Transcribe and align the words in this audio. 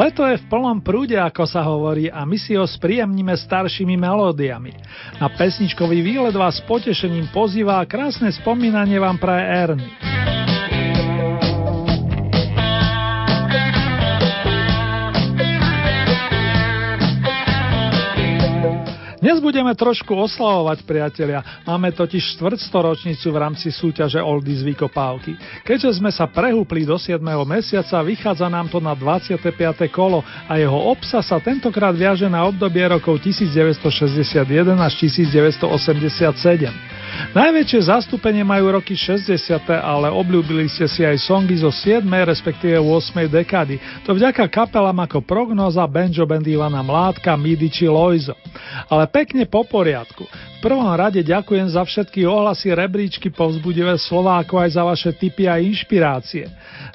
Leto 0.00 0.24
je 0.24 0.40
v 0.40 0.48
plnom 0.48 0.80
prúde, 0.80 1.12
ako 1.12 1.44
sa 1.44 1.60
hovorí, 1.60 2.08
a 2.08 2.24
my 2.24 2.40
si 2.40 2.56
ho 2.56 2.64
spríjemníme 2.64 3.36
staršími 3.36 4.00
melódiami. 4.00 4.72
Na 5.20 5.28
pesničkový 5.28 6.00
výlet 6.00 6.32
vás 6.32 6.56
potešením 6.64 7.28
pozýva 7.28 7.76
a 7.76 7.84
krásne 7.84 8.32
spomínanie 8.32 8.96
vám 8.96 9.20
praje 9.20 9.44
Ernie. 9.44 10.09
Dnes 19.20 19.36
budeme 19.36 19.68
trošku 19.76 20.16
oslavovať, 20.16 20.80
priatelia. 20.88 21.44
Máme 21.68 21.92
totiž 21.92 22.40
štvrtstoročnicu 22.40 23.28
v 23.28 23.36
rámci 23.36 23.68
súťaže 23.68 24.16
Oldies 24.16 24.64
Vykopávky. 24.64 25.36
Keďže 25.60 26.00
sme 26.00 26.08
sa 26.08 26.24
prehúpli 26.24 26.88
do 26.88 26.96
7. 26.96 27.20
mesiaca, 27.44 28.00
vychádza 28.00 28.48
nám 28.48 28.72
to 28.72 28.80
na 28.80 28.96
25. 28.96 29.44
kolo 29.92 30.24
a 30.24 30.56
jeho 30.56 30.88
obsa 30.88 31.20
sa 31.20 31.36
tentokrát 31.36 31.92
viaže 31.92 32.32
na 32.32 32.48
obdobie 32.48 32.80
rokov 32.88 33.20
1961 33.20 34.40
až 34.80 34.92
1987. 35.04 36.99
Najväčšie 37.30 37.90
zastúpenie 37.90 38.42
majú 38.42 38.74
roky 38.74 38.98
60., 38.98 39.62
ale 39.70 40.10
obľúbili 40.10 40.66
ste 40.66 40.90
si 40.90 41.06
aj 41.06 41.18
songy 41.22 41.62
zo 41.62 41.70
7. 41.70 42.02
respektíve 42.02 42.78
8. 42.78 43.30
dekady. 43.30 43.78
To 44.06 44.14
vďaka 44.14 44.46
kapelám 44.50 45.06
ako 45.06 45.22
Prognoza, 45.22 45.86
Benjo 45.86 46.26
Band 46.26 46.46
Ivana 46.46 46.82
Mládka, 46.82 47.38
Midi 47.38 47.70
či 47.70 47.86
Loizo. 47.86 48.34
Ale 48.90 49.06
pekne 49.06 49.46
po 49.46 49.62
poriadku 49.62 50.26
prvom 50.60 50.92
rade 50.92 51.24
ďakujem 51.24 51.72
za 51.72 51.80
všetky 51.80 52.28
ohlasy, 52.28 52.76
rebríčky, 52.76 53.32
povzbudivé 53.32 53.96
slova, 53.96 54.36
ako 54.44 54.60
aj 54.60 54.70
za 54.76 54.82
vaše 54.84 55.10
tipy 55.16 55.48
a 55.48 55.56
inšpirácie. 55.56 56.46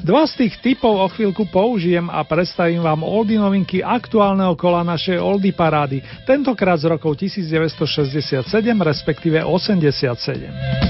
Dva 0.06 0.22
z 0.30 0.46
tých 0.46 0.62
typov 0.62 1.02
o 1.02 1.08
chvíľku 1.10 1.50
použijem 1.50 2.06
a 2.14 2.22
predstavím 2.22 2.86
vám 2.86 3.02
oldy 3.02 3.42
novinky 3.42 3.82
aktuálneho 3.82 4.54
kola 4.54 4.86
našej 4.86 5.18
oldy 5.18 5.50
parády, 5.50 6.06
tentokrát 6.30 6.78
z 6.78 6.94
rokov 6.94 7.18
1967, 7.18 8.46
respektíve 8.86 9.42
87. 10.08 10.86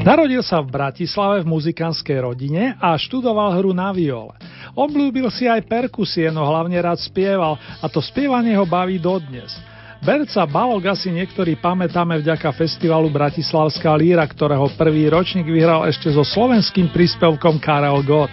Narodil 0.00 0.42
sa 0.42 0.58
v 0.58 0.74
Bratislave 0.74 1.44
v 1.44 1.50
muzikánskej 1.54 2.18
rodine 2.24 2.74
a 2.82 2.98
študoval 2.98 3.54
hru 3.60 3.70
na 3.70 3.94
viole. 3.94 4.34
Obľúbil 4.74 5.30
si 5.30 5.46
aj 5.46 5.68
perkusie, 5.70 6.32
no 6.34 6.42
hlavne 6.48 6.74
rád 6.82 6.98
spieval 6.98 7.60
a 7.78 7.86
to 7.86 8.02
spievanie 8.02 8.56
ho 8.58 8.66
baví 8.66 8.98
dodnes. 8.98 9.69
Berca 10.00 10.48
Balog 10.48 10.80
asi 10.88 11.12
niektorí 11.12 11.60
pamätáme 11.60 12.16
vďaka 12.24 12.48
festivalu 12.56 13.12
Bratislavská 13.12 13.92
líra, 14.00 14.24
ktorého 14.24 14.72
prvý 14.72 15.12
ročník 15.12 15.44
vyhral 15.44 15.84
ešte 15.84 16.08
so 16.08 16.24
slovenským 16.24 16.88
príspevkom 16.88 17.60
Karel 17.60 18.00
Gott. 18.08 18.32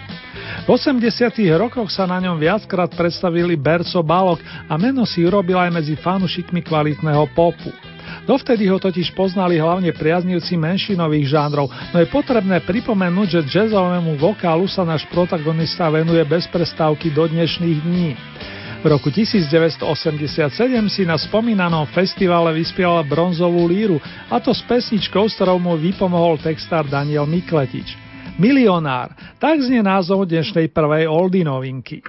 V 0.64 0.68
80. 0.72 1.28
rokoch 1.60 1.92
sa 1.92 2.08
na 2.08 2.24
ňom 2.24 2.40
viackrát 2.40 2.88
predstavili 2.88 3.52
Berco 3.60 4.00
Balok 4.00 4.40
a 4.64 4.80
meno 4.80 5.04
si 5.04 5.20
urobil 5.28 5.60
aj 5.60 5.76
medzi 5.76 5.92
fanušikmi 5.92 6.64
kvalitného 6.64 7.36
popu. 7.36 7.68
Dovtedy 8.24 8.64
ho 8.72 8.80
totiž 8.80 9.12
poznali 9.12 9.60
hlavne 9.60 9.92
priaznivci 9.92 10.56
menšinových 10.56 11.36
žánrov, 11.36 11.68
no 11.68 11.96
je 12.00 12.08
potrebné 12.08 12.64
pripomenúť, 12.64 13.44
že 13.44 13.60
jazzovému 13.60 14.16
vokálu 14.16 14.64
sa 14.64 14.88
náš 14.88 15.04
protagonista 15.12 15.92
venuje 15.92 16.24
bez 16.24 16.48
prestávky 16.48 17.12
do 17.12 17.28
dnešných 17.28 17.78
dní. 17.84 18.16
V 18.78 18.86
roku 18.86 19.10
1987 19.10 19.82
si 20.86 21.02
na 21.02 21.18
spomínanom 21.18 21.82
festivale 21.90 22.54
vyspieval 22.54 23.02
bronzovú 23.02 23.66
líru, 23.66 23.98
a 24.30 24.38
to 24.38 24.54
s 24.54 24.62
pesničkou, 24.62 25.26
s 25.26 25.34
ktorou 25.34 25.58
mu 25.58 25.74
vypomohol 25.74 26.38
textár 26.38 26.86
Daniel 26.86 27.26
Mikletič. 27.26 27.98
Milionár, 28.38 29.10
tak 29.42 29.58
znie 29.58 29.82
názov 29.82 30.30
dnešnej 30.30 30.70
prvej 30.70 31.10
oldy 31.10 31.42
novinky. 31.42 32.06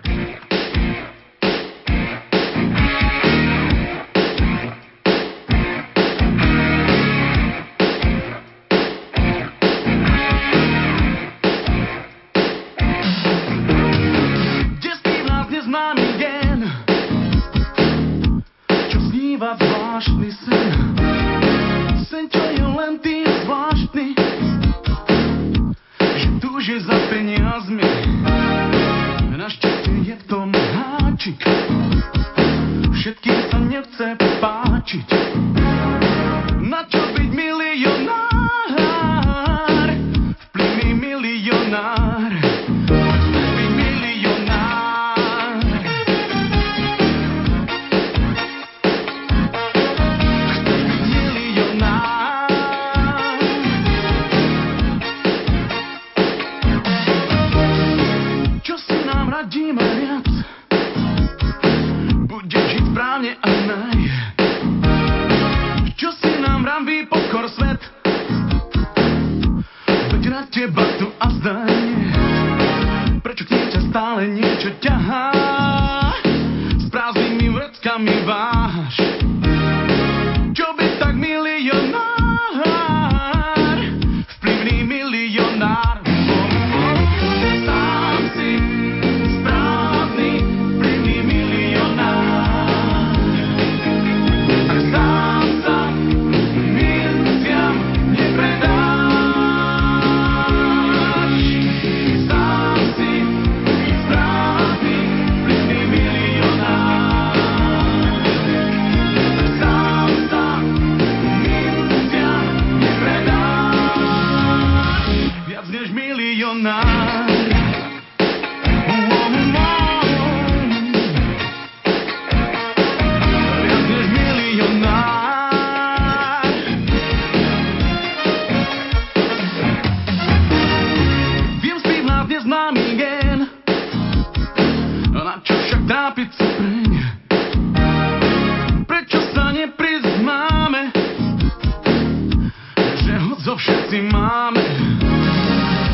všetci 143.80 144.12
máme, 144.12 144.66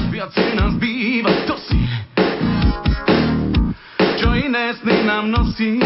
viacej 0.10 0.58
nás 0.58 0.74
býva, 0.82 1.30
to 1.46 1.54
si, 1.70 1.78
čo 4.18 4.34
iné 4.34 4.74
sny 4.82 5.06
nám 5.06 5.30
nosí. 5.30 5.78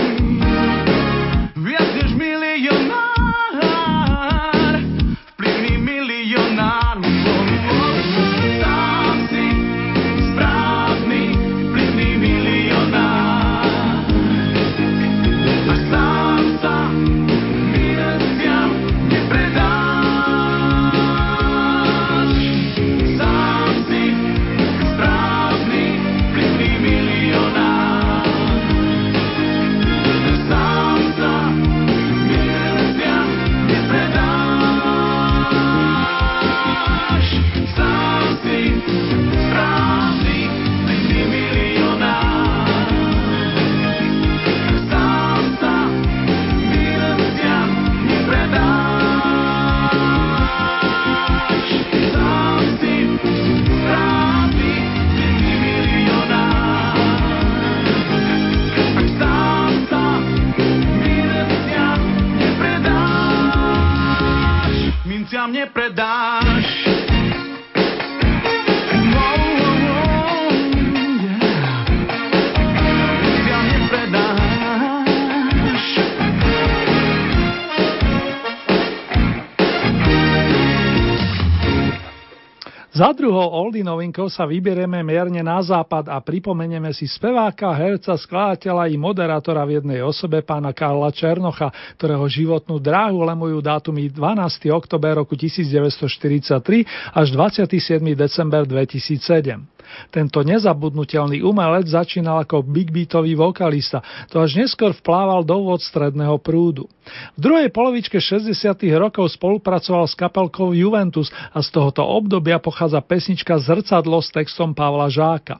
Za 82.99 83.15
druhou 83.15 83.47
oldy 83.47 83.79
novinkou 83.79 84.27
sa 84.27 84.43
vyberieme 84.43 84.99
mierne 85.07 85.39
na 85.39 85.63
západ 85.63 86.11
a 86.11 86.19
pripomenieme 86.19 86.91
si 86.91 87.07
speváka, 87.07 87.71
herca, 87.71 88.19
skladateľa 88.19 88.91
i 88.91 88.99
moderátora 88.99 89.63
v 89.63 89.79
jednej 89.79 90.03
osobe 90.03 90.43
pána 90.43 90.75
Karla 90.75 91.07
Černocha, 91.07 91.71
ktorého 91.95 92.27
životnú 92.27 92.75
dráhu 92.75 93.23
lemujú 93.23 93.63
dátumy 93.63 94.11
12. 94.11 94.67
oktober 94.75 95.15
roku 95.15 95.39
1943 95.39 97.15
až 97.15 97.27
27. 97.31 98.03
december 98.19 98.67
2007. 98.67 99.78
Tento 100.09 100.41
nezabudnutelný 100.41 101.45
umelec 101.45 101.89
začínal 101.89 102.43
ako 102.43 102.65
big 102.65 102.89
beatový 102.89 103.37
vokalista, 103.37 104.01
to 104.29 104.41
až 104.41 104.57
neskôr 104.57 104.95
vplával 104.95 105.45
do 105.45 105.69
vod 105.69 105.81
stredného 105.83 106.37
prúdu. 106.41 106.89
V 107.35 107.39
druhej 107.39 107.69
polovičke 107.73 108.21
60. 108.21 108.53
rokov 108.97 109.33
spolupracoval 109.33 110.05
s 110.05 110.13
kapelkou 110.13 110.73
Juventus 110.77 111.33
a 111.53 111.59
z 111.61 111.69
tohoto 111.73 112.05
obdobia 112.05 112.61
pochádza 112.61 113.01
pesnička 113.01 113.57
Zrcadlo 113.57 114.21
s 114.21 114.29
textom 114.29 114.77
Pavla 114.77 115.09
Žáka. 115.09 115.57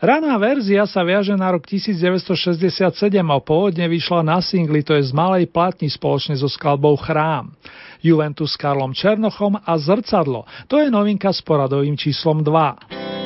Raná 0.00 0.34
verzia 0.40 0.88
sa 0.88 1.04
viaže 1.04 1.36
na 1.36 1.52
rok 1.52 1.68
1967 1.68 2.88
a 3.20 3.38
pôvodne 3.38 3.84
vyšla 3.84 4.24
na 4.24 4.40
singli, 4.40 4.80
to 4.80 4.96
je 4.96 5.04
z 5.04 5.12
malej 5.12 5.46
platni 5.52 5.92
spoločne 5.92 6.34
so 6.40 6.48
skladbou 6.48 6.96
Chrám. 6.96 7.52
Juventus 8.00 8.54
s 8.54 8.60
Karlom 8.60 8.94
Černochom 8.94 9.58
a 9.58 9.72
Zrcadlo. 9.76 10.46
To 10.70 10.78
je 10.78 10.88
novinka 10.88 11.34
s 11.34 11.42
poradovým 11.42 11.98
číslom 11.98 12.46
2. 12.46 13.17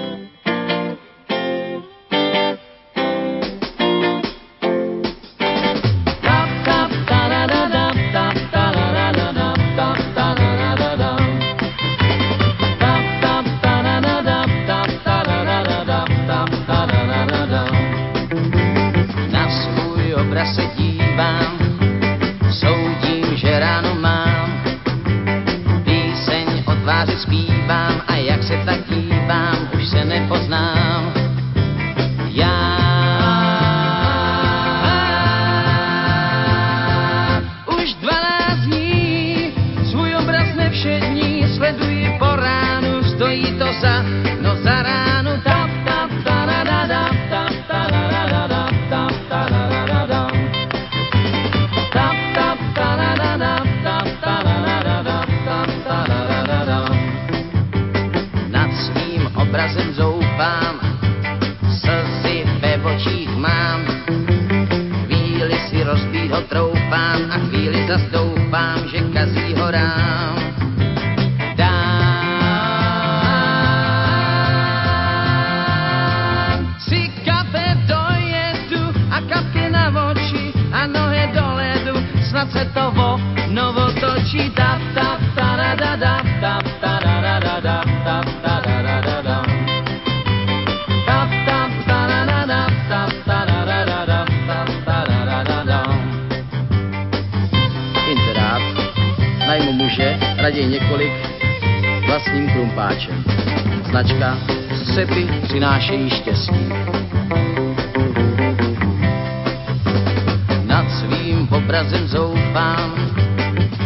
že 29.92 30.04
nepoznám. 30.04 30.91
Přinášejí 105.42 106.10
štěstí. 106.10 106.68
Nad 110.66 110.90
svým 110.90 111.48
obrazem 111.50 112.08
zoufám, 112.08 112.94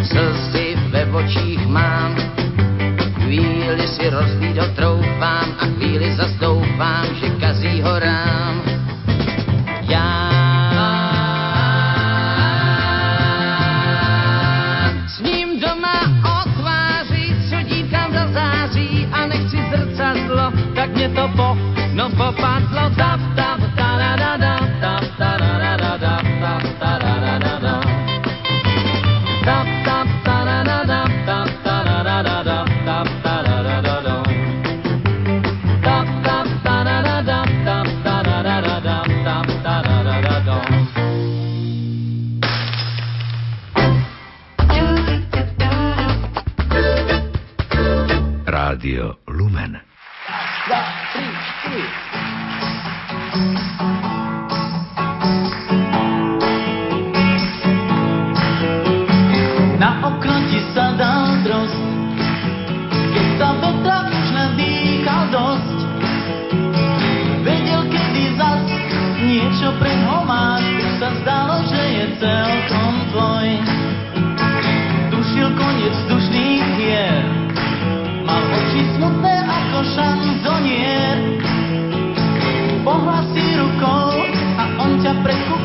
slzy 0.02 0.76
ve 0.90 1.07
očích 1.07 1.66
mám, 1.66 2.16
chvíli 3.14 3.88
si 3.88 4.11
rozvído 4.11 4.62
troufám 4.76 4.86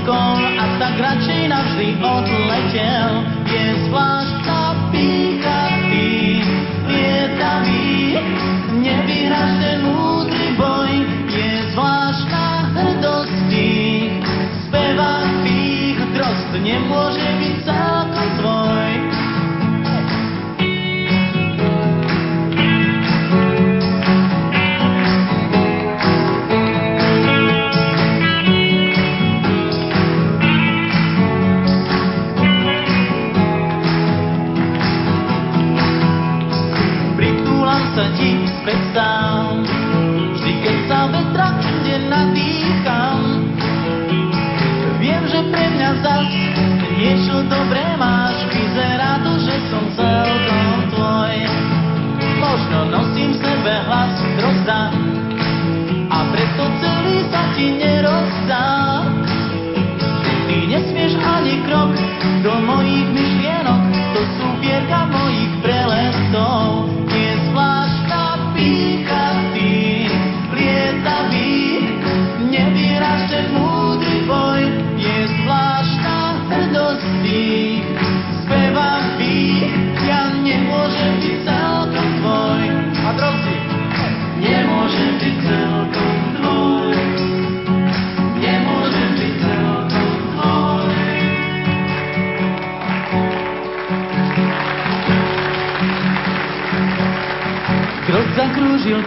vlakom 0.01 0.41
a 0.57 0.65
tak 0.81 0.97
radšej 0.97 1.41
navždy 1.45 1.87
odletel. 2.01 3.09
Je 3.45 3.65
zvlášť 3.85 4.35
napíchatý, 4.49 6.41
lietavý, 6.89 8.17
nevyhražený. 8.81 9.80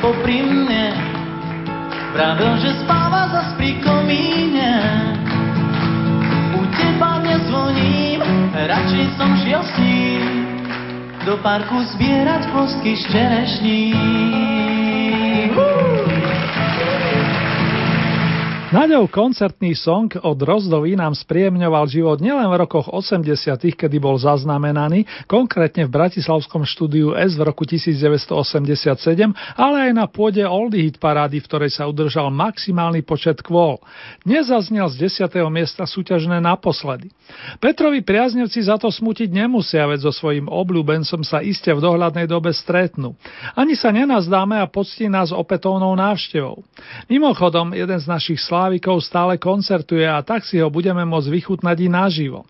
popri 0.04 0.44
mne 0.44 0.92
Pravil, 2.12 2.52
že 2.61 2.70
spáva 2.84 3.26
zas 3.32 3.56
pri 3.58 3.80
komíne 3.82 4.70
U 6.54 6.61
teba 6.76 7.18
nezvoním, 7.25 8.23
radšej 8.54 9.06
som 9.18 9.34
šiel 9.42 9.64
s 9.64 9.73
ním. 9.82 10.23
Do 11.26 11.40
parku 11.42 11.82
zbierať 11.96 12.52
kostky 12.54 12.94
z 12.94 13.02
čerešní. 13.11 13.82
Naďov 18.75 19.07
koncertný 19.14 19.78
song 19.78 20.11
od 20.19 20.35
Rozdoví 20.35 20.99
nám 20.99 21.14
spriemňoval 21.14 21.87
život 21.87 22.19
nielen 22.19 22.50
v 22.50 22.59
rokoch 22.59 22.90
80., 22.90 23.71
kedy 23.71 24.02
bol 24.02 24.19
zaznamenaný, 24.19 25.07
konkrétne 25.31 25.87
v 25.87 25.95
Bratislavskom 25.95 26.66
štúdiu 26.66 27.14
S 27.14 27.38
v 27.38 27.47
roku 27.47 27.62
1987, 27.62 28.35
ale 29.54 29.76
aj 29.78 29.93
na 29.95 30.11
pôde 30.11 30.43
Oldie 30.43 30.90
Hit 30.90 30.99
parády, 30.99 31.38
v 31.38 31.47
ktorej 31.47 31.71
sa 31.71 31.87
udržal 31.87 32.35
maximálny 32.35 33.07
počet 33.07 33.47
kvôl. 33.47 33.78
Dnes 34.26 34.50
zaznel 34.50 34.90
z 34.90 35.07
10. 35.07 35.31
miesta 35.54 35.87
súťažné 35.87 36.43
naposledy. 36.43 37.14
Petrovi 37.62 38.02
priaznevci 38.02 38.59
za 38.59 38.75
to 38.75 38.90
smutiť 38.90 39.31
nemusia, 39.31 39.87
veď 39.87 40.11
so 40.11 40.12
svojím 40.12 40.50
obľúbencom 40.50 41.23
sa 41.23 41.38
iste 41.47 41.71
v 41.71 41.78
dohľadnej 41.78 42.26
dobe 42.26 42.50
stretnú. 42.50 43.14
Ani 43.54 43.78
sa 43.78 43.95
nenazdáme 43.95 44.59
a 44.59 44.66
poctí 44.66 45.07
nás 45.07 45.31
opätovnou 45.31 45.95
návštevou. 45.95 46.66
Mimochodom, 47.07 47.71
jeden 47.71 48.02
z 48.02 48.11
našich 48.11 48.43
sláv 48.43 48.63
Slávikov 48.64 49.04
stále 49.04 49.37
koncertuje 49.37 50.09
a 50.09 50.25
tak 50.25 50.40
si 50.40 50.56
ho 50.56 50.73
budeme 50.73 51.04
môcť 51.04 51.28
vychutnať 51.28 51.85
i 51.85 51.88
naživo. 51.92 52.49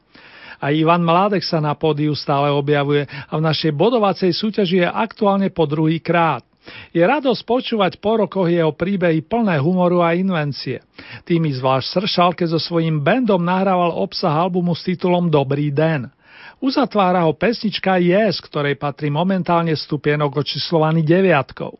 A 0.63 0.71
Ivan 0.71 1.03
Mládek 1.03 1.43
sa 1.43 1.59
na 1.59 1.75
pódiu 1.75 2.15
stále 2.15 2.55
objavuje 2.55 3.03
a 3.11 3.35
v 3.35 3.43
našej 3.43 3.75
bodovacej 3.75 4.31
súťaži 4.31 4.87
je 4.87 4.87
aktuálne 4.87 5.51
po 5.51 5.67
druhý 5.67 5.99
krát. 5.99 6.47
Je 6.95 7.03
radosť 7.03 7.43
počúvať 7.43 7.93
po 7.99 8.23
rokoch 8.23 8.47
jeho 8.47 8.71
príbehy 8.71 9.27
plné 9.27 9.59
humoru 9.59 10.07
a 10.07 10.15
invencie. 10.15 10.87
Tými 11.27 11.51
zvlášť 11.51 12.07
sršal, 12.07 12.31
keď 12.39 12.55
so 12.55 12.61
svojím 12.63 13.03
bandom 13.03 13.43
nahrával 13.43 13.99
obsah 13.99 14.39
albumu 14.39 14.71
s 14.79 14.87
titulom 14.87 15.27
Dobrý 15.27 15.75
den. 15.75 16.07
Uzatvára 16.63 17.27
ho 17.27 17.35
pesnička 17.35 17.99
Yes, 17.99 18.39
ktorej 18.39 18.79
patrí 18.79 19.11
momentálne 19.11 19.75
stupienok 19.75 20.47
očíslovaný 20.47 21.03
deviatkou. 21.03 21.75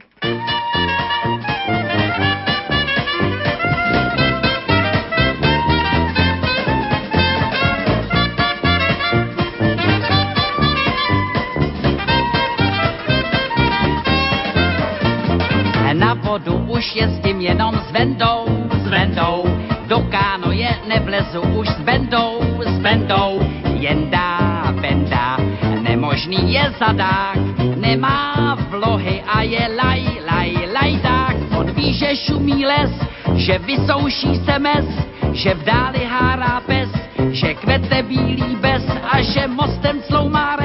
Jezdím 16.95 17.41
jenom 17.41 17.75
s 17.89 17.93
vendou, 17.93 18.47
s 18.71 18.89
vendou. 18.89 19.45
Do 19.87 20.07
je 20.51 20.71
nevlezu 20.89 21.41
už 21.41 21.69
s 21.69 21.81
vendou, 21.81 22.41
s 22.65 22.79
vendou. 22.79 23.43
Jendá, 23.75 24.65
benda, 24.81 25.37
nemožný 25.83 26.55
je 26.55 26.65
zadák, 26.79 27.37
nemá 27.77 28.57
vlohy 28.71 29.21
a 29.27 29.43
je 29.43 29.69
laj, 29.77 30.03
laj, 30.25 30.51
lajdák. 30.73 31.37
On 31.59 31.67
ví, 31.75 31.93
že 31.93 32.17
šumí 32.17 32.65
les, 32.65 32.91
že 33.37 33.59
vysouší 33.59 34.41
se 34.45 34.59
mes, 34.59 34.87
že 35.33 35.55
v 35.55 35.63
dáli 35.65 36.05
hárá 36.07 36.63
pes, 36.65 36.89
že 37.31 37.55
kvete 37.55 38.03
bílý 38.03 38.57
bez 38.57 38.87
a 38.89 39.21
že 39.21 39.45
mostem 39.51 40.01
sloumá 40.09 40.57
res 40.57 40.64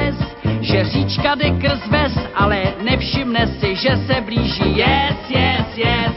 že 0.70 0.84
říčka 0.84 1.34
jde 1.34 1.50
krz 1.50 1.86
ves, 1.90 2.14
ale 2.34 2.62
nevšimne 2.82 3.46
si, 3.58 3.74
že 3.74 3.96
se 4.06 4.20
blíží. 4.20 4.78
Yes, 4.78 5.18
yes, 5.28 5.66
yes. 5.76 6.14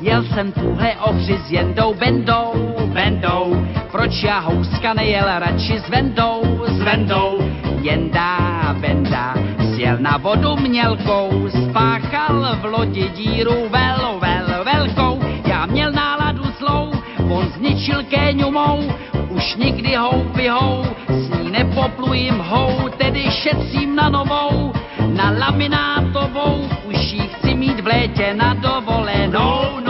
Jel 0.00 0.22
jsem 0.22 0.52
tuhle 0.52 0.94
ohři 1.02 1.38
s 1.46 1.50
jendou 1.50 1.94
bendou, 1.94 2.74
bendou. 2.92 3.66
Proč 3.90 4.22
já 4.22 4.38
houska 4.38 4.94
nejel 4.94 5.26
radši 5.38 5.78
s 5.78 5.88
vendou, 5.88 6.42
s 6.66 6.78
vendou? 6.78 7.38
Jendá, 7.80 8.74
benda, 8.80 9.34
sjel 9.74 9.96
na 9.98 10.16
vodu 10.16 10.56
mělkou, 10.56 11.48
spáchal 11.48 12.56
v 12.60 12.64
lodi 12.64 13.08
díru 13.08 13.68
vel, 13.68 14.18
vel, 14.20 14.64
velkou. 14.64 15.20
Já 15.46 15.66
měl 15.66 15.92
náladu 15.92 16.44
zlou, 16.58 16.92
on 17.30 17.48
zničil 17.56 18.02
kéňu 18.02 18.50
mou, 18.50 18.92
už 19.28 19.56
nikdy 19.56 19.96
hou, 19.96 20.84
s 21.08 21.27
ní 21.58 21.64
nepoplujím 21.64 22.38
hou, 22.38 22.88
tedy 22.98 23.30
šetřím 23.30 23.96
na 23.96 24.08
novou, 24.08 24.72
na 25.06 25.30
laminátovou, 25.30 26.68
už 26.84 27.12
ji 27.12 27.20
chci 27.28 27.54
mít 27.54 27.80
v 27.80 27.86
létě 27.86 28.34
na 28.34 28.54
dovolenou, 28.54 29.80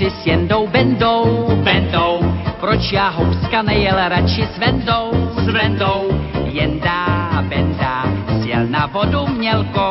ochři 0.00 0.22
s 0.22 0.26
jendou 0.26 0.66
bendou, 0.66 1.48
bendou. 1.64 2.20
Proč 2.60 2.92
já 2.92 3.08
houska 3.08 3.62
nejel 3.62 4.08
radši 4.08 4.48
s 4.54 4.58
vendou, 4.58 5.10
s 5.36 5.46
vendou. 5.46 6.10
Jendá, 6.44 7.42
benda, 7.48 8.04
sjel 8.42 8.66
na 8.66 8.86
vodu 8.86 9.26
mělkou, 9.26 9.89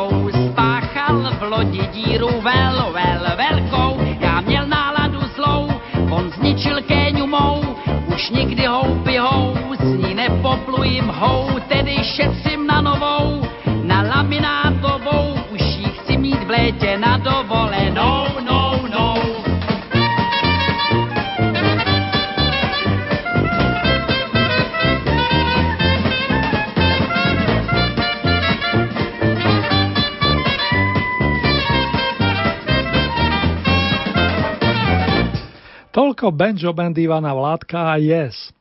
Toľko 36.20 36.36
banjo 36.36 36.68
band 36.76 37.00
Ivana 37.00 37.32
Vládka 37.32 37.80
a 37.80 37.94
Yes. 37.96 38.52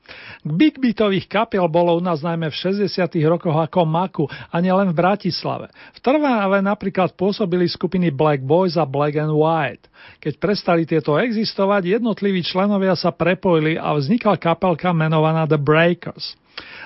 Big 0.47 0.79
beatových 0.79 1.27
kapiel 1.27 1.67
bolo 1.67 1.91
u 1.91 1.99
nás 1.99 2.23
najmä 2.23 2.47
v 2.47 2.55
60. 2.55 2.87
rokoch 3.27 3.51
ako 3.51 3.83
Maku 3.83 4.31
a 4.31 4.63
nielen 4.63 4.95
v 4.95 5.03
Bratislave. 5.03 5.67
V 5.91 5.99
Trváve 5.99 6.63
napríklad 6.63 7.19
pôsobili 7.19 7.67
skupiny 7.67 8.15
Black 8.15 8.39
Boys 8.47 8.79
a 8.79 8.87
Black 8.87 9.19
and 9.19 9.35
White. 9.35 9.91
Keď 10.23 10.39
prestali 10.39 10.87
tieto 10.87 11.19
existovať, 11.19 11.99
jednotliví 11.99 12.47
členovia 12.47 12.95
sa 12.95 13.11
prepojili 13.11 13.75
a 13.75 13.91
vznikla 13.91 14.39
kapelka 14.39 14.95
menovaná 14.95 15.43
The 15.43 15.59
Breakers. 15.59 16.39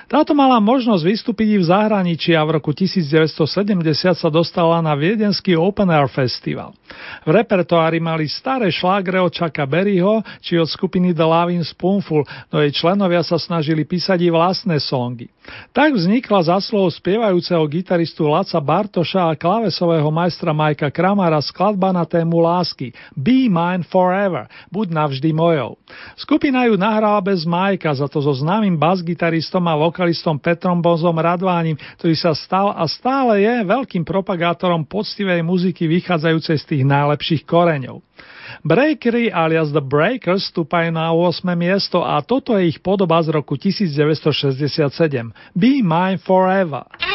Táto 0.04 0.36
mala 0.36 0.60
možnosť 0.60 1.02
vystúpiť 1.02 1.58
v 1.58 1.64
zahraničí 1.64 2.36
a 2.36 2.44
v 2.44 2.60
roku 2.60 2.76
1970 2.76 3.40
sa 4.14 4.28
dostala 4.28 4.78
na 4.84 4.92
viedenský 4.92 5.56
Open 5.56 5.88
Air 5.88 6.12
Festival. 6.12 6.76
V 7.24 7.32
repertoári 7.34 7.98
mali 7.98 8.28
staré 8.30 8.70
šlágre 8.70 9.18
od 9.18 9.32
Chucka 9.32 9.64
Berryho 9.64 10.20
či 10.38 10.60
od 10.60 10.68
skupiny 10.68 11.16
The 11.16 11.24
Loving 11.24 11.64
Spoonful, 11.64 12.22
no 12.52 12.56
jej 12.62 12.70
členovia 12.76 13.24
sa 13.24 13.40
snažili 13.40 13.88
písať 13.88 14.22
i 14.22 14.28
vlastné 14.28 14.76
songy. 14.78 15.32
Tak 15.72 15.96
vznikla 15.96 16.52
za 16.52 16.60
slovo 16.62 16.92
spievajúceho 16.92 17.64
gitaristu 17.66 18.28
Laca 18.28 18.60
Bartoša 18.60 19.32
a 19.32 19.34
klávesového 19.34 20.08
majstra 20.12 20.52
Majka 20.52 20.92
Kramara 20.92 21.40
skladba 21.40 21.90
na 21.96 22.04
tému 22.04 22.44
lásky 22.44 22.92
Be 23.16 23.48
Mine 23.48 23.82
Forever, 23.88 24.46
buď 24.68 24.86
navždy 24.92 25.32
mojou. 25.32 25.80
Skupina 26.14 26.68
ju 26.68 26.76
nahrala 26.76 27.18
bez 27.24 27.48
Majka, 27.48 27.90
za 27.96 28.06
to 28.06 28.20
so 28.20 28.36
známym 28.36 28.76
basgitaristom 28.76 29.63
a 29.66 29.80
vokalistom 29.80 30.36
Petrom 30.40 30.84
Bozom 30.84 31.16
Radvánim, 31.16 31.78
ktorý 32.00 32.14
sa 32.14 32.32
stal 32.36 32.72
a 32.72 32.84
stále 32.90 33.40
je 33.42 33.54
veľkým 33.64 34.04
propagátorom 34.04 34.84
poctivej 34.84 35.40
muziky 35.40 35.88
vychádzajúcej 35.88 36.56
z 36.60 36.64
tých 36.64 36.82
najlepších 36.84 37.42
koreňov. 37.48 38.04
Breakery 38.64 39.28
alias 39.28 39.72
The 39.72 39.82
Breakers 39.82 40.48
stúpajú 40.52 40.92
na 40.94 41.12
8. 41.12 41.44
miesto 41.56 42.04
a 42.04 42.20
toto 42.24 42.56
je 42.56 42.70
ich 42.70 42.78
podoba 42.80 43.20
z 43.20 43.34
roku 43.34 43.56
1967. 43.60 44.88
Be 45.52 45.84
Mine 45.84 46.20
Forever. 46.20 47.13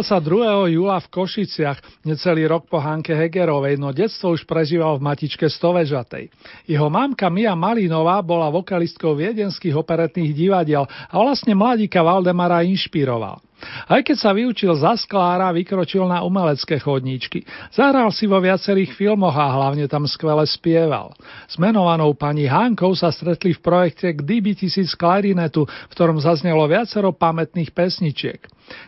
Narodil 0.00 0.16
sa 0.16 0.24
2. 0.64 0.80
júla 0.80 0.96
v 0.96 1.12
Košiciach, 1.12 2.08
necelý 2.08 2.48
rok 2.48 2.64
po 2.72 2.80
Hanke 2.80 3.12
Hegerovej, 3.12 3.76
no 3.76 3.92
detstvo 3.92 4.32
už 4.32 4.48
prežíval 4.48 4.96
v 4.96 5.04
matičke 5.04 5.44
Stovežatej. 5.44 6.32
Jeho 6.64 6.88
mamka 6.88 7.28
Mia 7.28 7.52
Malinová 7.52 8.16
bola 8.24 8.48
vokalistkou 8.48 9.12
viedenských 9.12 9.76
operetných 9.76 10.32
divadiel 10.32 10.88
a 10.88 11.14
vlastne 11.20 11.52
mladíka 11.52 12.00
Valdemara 12.00 12.64
inšpiroval. 12.64 13.44
Aj 13.86 14.00
keď 14.00 14.16
sa 14.16 14.30
vyučil 14.32 14.72
za 14.76 14.96
sklára, 14.96 15.52
vykročil 15.52 16.08
na 16.08 16.24
umelecké 16.24 16.80
chodníčky. 16.80 17.44
Zahral 17.70 18.08
si 18.10 18.24
vo 18.24 18.40
viacerých 18.40 18.96
filmoch 18.96 19.36
a 19.36 19.52
hlavne 19.52 19.84
tam 19.86 20.08
skvele 20.08 20.44
spieval. 20.48 21.12
S 21.44 21.60
menovanou 21.60 22.16
pani 22.16 22.48
Hankou 22.48 22.96
sa 22.96 23.12
stretli 23.12 23.52
v 23.52 23.60
projekte 23.60 24.16
k 24.16 24.20
DB1000 24.24 24.88
klarinetu, 24.96 25.68
v 25.68 25.92
ktorom 25.92 26.18
zaznelo 26.18 26.64
viacero 26.64 27.12
pamätných 27.12 27.70
pesničiek. 27.72 28.40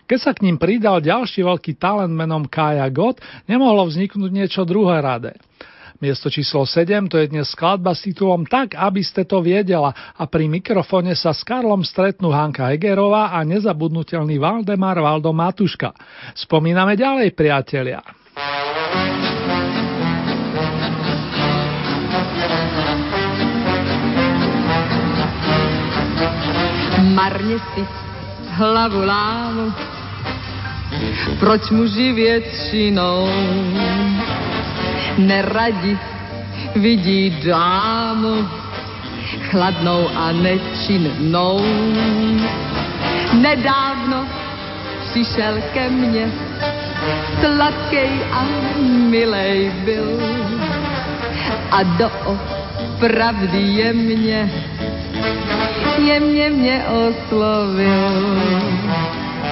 Keď 0.07 0.19
sa 0.19 0.33
k 0.33 0.47
ním 0.47 0.57
pridal 0.57 1.03
ďalší 1.03 1.43
veľký 1.43 1.77
talent 1.77 2.15
menom 2.15 2.47
Kaja 2.47 2.87
Gott, 2.89 3.19
nemohlo 3.51 3.91
vzniknúť 3.91 4.31
niečo 4.31 4.63
druhé 4.63 5.03
rade. 5.03 5.35
Miesto 6.03 6.27
číslo 6.27 6.67
7 6.67 7.07
to 7.07 7.15
je 7.15 7.31
dnes 7.31 7.47
skladba 7.47 7.95
s 7.95 8.03
titulom 8.03 8.43
Tak, 8.43 8.75
aby 8.75 9.07
ste 9.07 9.23
to 9.23 9.39
viedela 9.39 9.95
a 10.19 10.27
pri 10.27 10.51
mikrofone 10.51 11.15
sa 11.15 11.31
s 11.31 11.47
Karlom 11.47 11.87
stretnú 11.87 12.35
Hanka 12.35 12.75
Egerová 12.75 13.31
a 13.31 13.39
nezabudnutelný 13.47 14.35
Valdemar 14.43 14.99
Valdo 14.99 15.31
Matuška. 15.31 15.95
Spomíname 16.35 16.99
ďalej, 16.99 17.31
priatelia. 17.39 18.03
Marně 27.15 27.63
si 27.75 27.83
hlavu 28.59 29.07
lámu, 29.07 29.73
proč 31.39 31.71
muži 31.71 32.13
většinou 32.13 33.29
neradi 35.19 35.99
vidí 36.77 37.31
dámu 37.45 38.49
chladnou 39.51 40.09
a 40.17 40.33
nečinnou. 40.33 41.61
Nedávno 43.33 44.27
přišel 45.11 45.55
ke 45.73 45.89
mně, 45.91 46.29
sladkej 47.41 48.11
a 48.33 48.45
milej 49.11 49.73
byl 49.85 50.21
a 51.71 51.83
do 51.83 52.11
pravdy 53.01 53.59
je 53.59 53.93
mě, 53.93 54.53
jemně 55.99 56.51
mě 56.51 56.85
oslovil. 56.85 58.03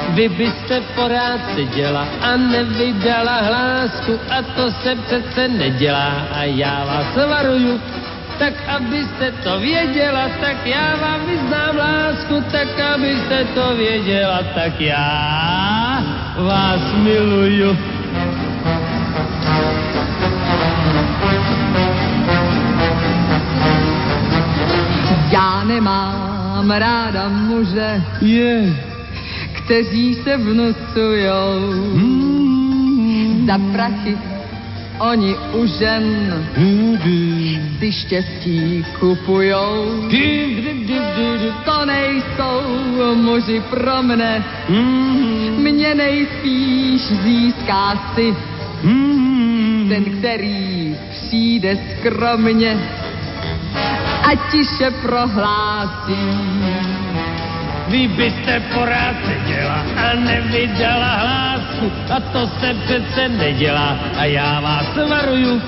Vy 0.09 0.29
byste 0.29 0.81
porád 0.95 1.41
seděla 1.55 2.09
a 2.21 2.37
nevydala 2.37 3.37
hlásku 3.41 4.21
a 4.31 4.43
to 4.43 4.71
se 4.71 4.97
přece 4.97 5.49
nedělá 5.49 6.27
a 6.33 6.43
já 6.45 6.85
vás 6.85 7.29
varuju. 7.29 7.81
Tak 8.39 8.55
abyste 8.69 9.33
to 9.45 9.61
věděla, 9.61 10.29
tak 10.41 10.67
já 10.67 10.97
vám 10.97 11.27
vyznám 11.27 11.77
lásku, 11.77 12.45
tak 12.53 12.81
abyste 12.81 13.45
to 13.45 13.75
věděla, 13.77 14.43
tak 14.55 14.81
já 14.81 16.03
vás 16.37 16.81
miluju. 16.95 17.79
Já 25.31 25.65
nemám 25.65 26.71
ráda 26.71 27.29
muže, 27.29 28.03
Je. 28.21 28.91
Kteří 29.71 30.15
se 30.15 30.37
vnucujou. 30.37 31.61
Za 33.47 33.59
prachy 33.73 34.19
oni 34.99 35.37
u 35.53 35.67
žen 35.67 36.35
si 37.79 37.93
štěstí 37.93 38.85
kupujou. 39.01 40.09
To 41.65 41.87
nejsou 41.87 43.15
muži 43.15 43.63
pro 43.71 44.03
mne, 44.03 44.45
mě 45.59 45.95
nejspíš 45.95 47.03
získá 47.03 48.13
si 48.15 48.35
ten, 49.89 50.05
který 50.19 50.97
přijde 51.11 51.79
skromně 51.99 52.79
a 54.23 54.35
tiše 54.51 54.91
prohlásí. 54.91 57.10
Vy 57.91 58.09
byste 58.09 58.61
porád 58.75 59.17
seděla 59.27 59.83
a 59.97 60.15
nevydala 60.15 61.13
hlásku 61.17 61.93
a 62.15 62.21
to 62.21 62.47
se 62.47 62.75
přece 62.85 63.29
nedělá 63.29 63.99
a 64.17 64.25
já 64.25 64.61
vás 64.61 64.87
varuju. 65.11 65.61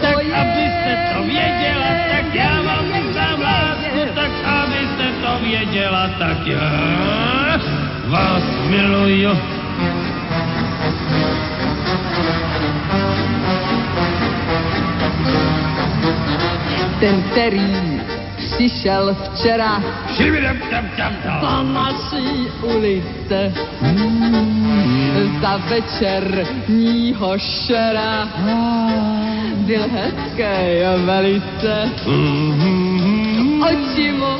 Tak 0.00 0.12
To 0.14 0.20
je, 0.20 0.34
abyste 0.34 1.12
to 1.14 1.22
věděla, 1.22 1.90
tak 2.10 2.34
já 2.34 2.62
vám 2.62 2.84
je, 2.94 3.42
lásku, 3.42 4.14
tak 4.14 4.30
abyste 4.44 5.06
to 5.22 5.44
věděla, 5.44 6.10
tak 6.18 6.46
já 6.46 7.60
vás 8.06 8.42
miluju. 8.70 9.30
Ten, 17.00 17.22
který 17.22 17.95
přišel 18.54 19.16
včera 19.22 19.82
za 21.40 21.62
naší 21.62 22.48
ulice 22.62 23.52
za 25.40 25.56
večerního 25.56 27.38
šera. 27.38 28.28
Byl 29.66 29.82
hezký 29.92 30.44
velice, 31.04 31.90
oči 33.66 34.12
mu 34.12 34.36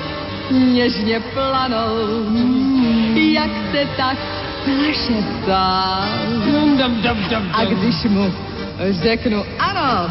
něžně 0.51 1.21
planou, 1.21 1.97
jak 3.15 3.51
se 3.73 3.87
tak. 3.97 4.17
Dam-dam-dam-dam. 5.47 7.43
A 7.53 7.65
když 7.65 8.05
mu 8.05 8.33
řeknu 8.91 9.45
ano, 9.59 10.11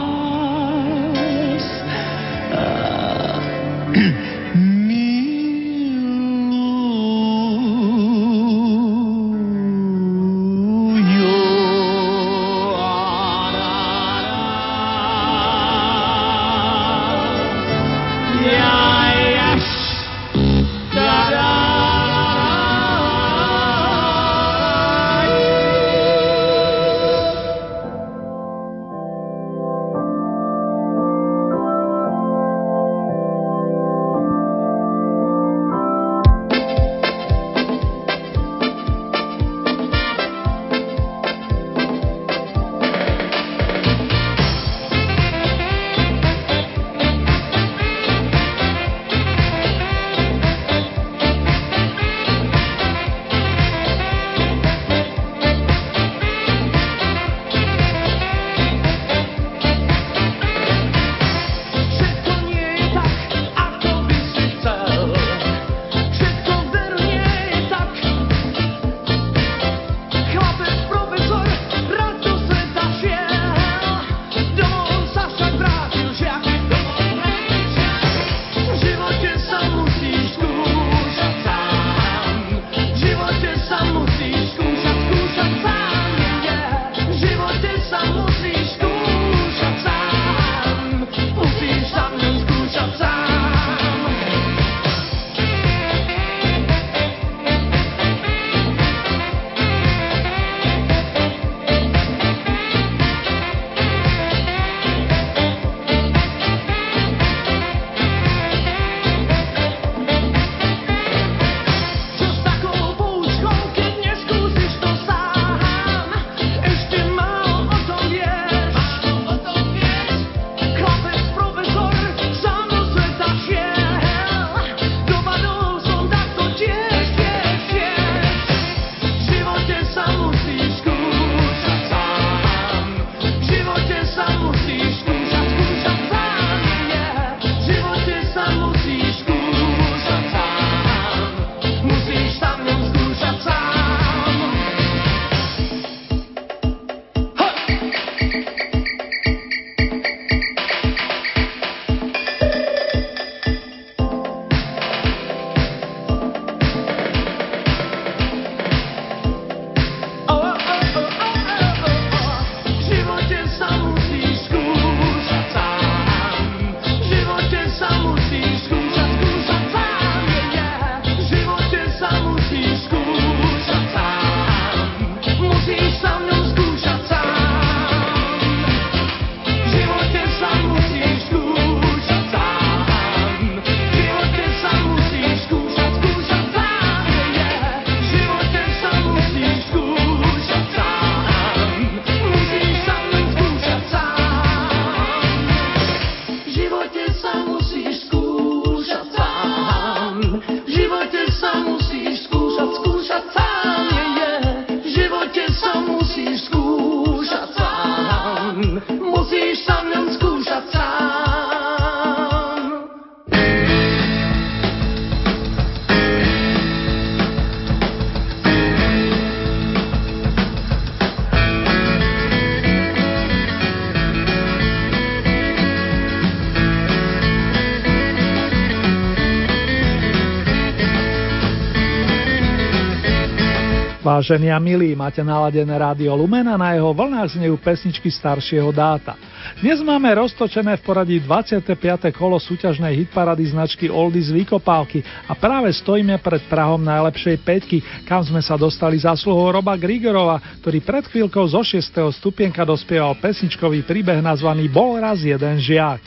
Vážení 234.11 234.51
a 234.51 234.59
milí, 234.59 234.91
máte 234.91 235.23
naladené 235.23 235.71
rádio 235.71 236.11
Lumena 236.19 236.59
na 236.59 236.75
jeho 236.75 236.91
vlnách 236.91 237.39
znejú 237.39 237.55
pesničky 237.55 238.11
staršieho 238.11 238.67
dáta. 238.75 239.15
Dnes 239.63 239.79
máme 239.79 240.11
roztočené 240.11 240.75
v 240.75 240.83
poradí 240.83 241.15
25. 241.23 242.11
kolo 242.11 242.35
súťažnej 242.35 242.91
hitparady 242.91 243.55
značky 243.55 243.87
Oldies 243.87 244.27
Vykopávky 244.27 244.99
a 244.99 245.33
práve 245.39 245.71
stojíme 245.71 246.19
pred 246.19 246.43
Prahom 246.51 246.83
najlepšej 246.83 247.39
peťky, 247.39 247.77
kam 248.03 248.19
sme 248.27 248.43
sa 248.43 248.59
dostali 248.59 248.99
zásluhou 248.99 249.47
Roba 249.47 249.79
Grigorova, 249.79 250.43
ktorý 250.59 250.83
pred 250.83 251.07
chvíľkou 251.07 251.47
zo 251.47 251.63
6. 251.63 251.79
stupienka 252.11 252.67
dospieval 252.67 253.15
pesničkový 253.15 253.87
príbeh 253.87 254.19
nazvaný 254.19 254.67
Bol 254.67 254.99
raz 254.99 255.23
jeden 255.23 255.55
žiak. 255.55 256.03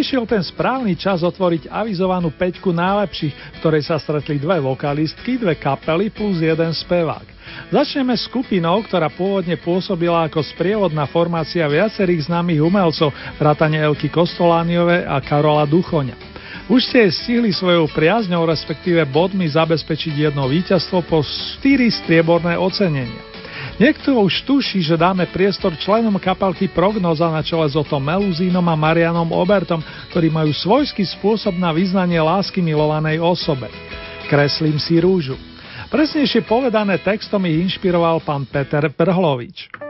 Nadišiel 0.00 0.24
ten 0.24 0.40
správny 0.40 0.96
čas 0.96 1.20
otvoriť 1.20 1.68
avizovanú 1.68 2.32
peťku 2.32 2.72
najlepších, 2.72 3.36
v 3.36 3.58
ktorej 3.60 3.84
sa 3.84 4.00
stretli 4.00 4.40
dve 4.40 4.56
vokalistky, 4.56 5.36
dve 5.36 5.60
kapely 5.60 6.08
plus 6.08 6.40
jeden 6.40 6.72
spevák. 6.72 7.28
Začneme 7.68 8.16
skupinou, 8.16 8.80
ktorá 8.80 9.12
pôvodne 9.12 9.60
pôsobila 9.60 10.24
ako 10.24 10.40
sprievodná 10.40 11.04
formácia 11.04 11.68
viacerých 11.68 12.32
známych 12.32 12.64
umelcov, 12.64 13.12
vrátane 13.36 13.76
Elky 13.76 14.08
Kostolániove 14.08 15.04
a 15.04 15.20
Karola 15.20 15.68
Duchoňa. 15.68 16.16
Už 16.72 16.80
ste 16.80 17.04
stihli 17.12 17.52
svojou 17.52 17.84
priazňou, 17.92 18.48
respektíve 18.48 19.04
bodmi 19.04 19.52
zabezpečiť 19.52 20.32
jedno 20.32 20.48
víťazstvo 20.48 21.04
po 21.04 21.20
4 21.20 21.60
strieborné 21.92 22.56
ocenenia. 22.56 23.29
Niekto 23.80 24.12
už 24.12 24.44
tuší, 24.44 24.84
že 24.84 25.00
dáme 25.00 25.24
priestor 25.24 25.72
členom 25.72 26.20
kapalky 26.20 26.68
Prognoza 26.68 27.32
na 27.32 27.40
čele 27.40 27.64
s 27.64 27.72
Otom 27.72 28.04
Meluzínom 28.04 28.60
a 28.68 28.76
Marianom 28.76 29.32
Obertom, 29.32 29.80
ktorí 30.12 30.28
majú 30.28 30.52
svojský 30.52 31.00
spôsob 31.16 31.56
na 31.56 31.72
vyznanie 31.72 32.20
lásky 32.20 32.60
milovanej 32.60 33.24
osobe. 33.24 33.72
Kreslím 34.28 34.76
si 34.76 35.00
rúžu. 35.00 35.40
Presnejšie 35.88 36.44
povedané 36.44 37.00
textom 37.00 37.40
ich 37.48 37.56
inšpiroval 37.72 38.20
pán 38.20 38.44
Peter 38.44 38.84
Prhlovič. 38.92 39.89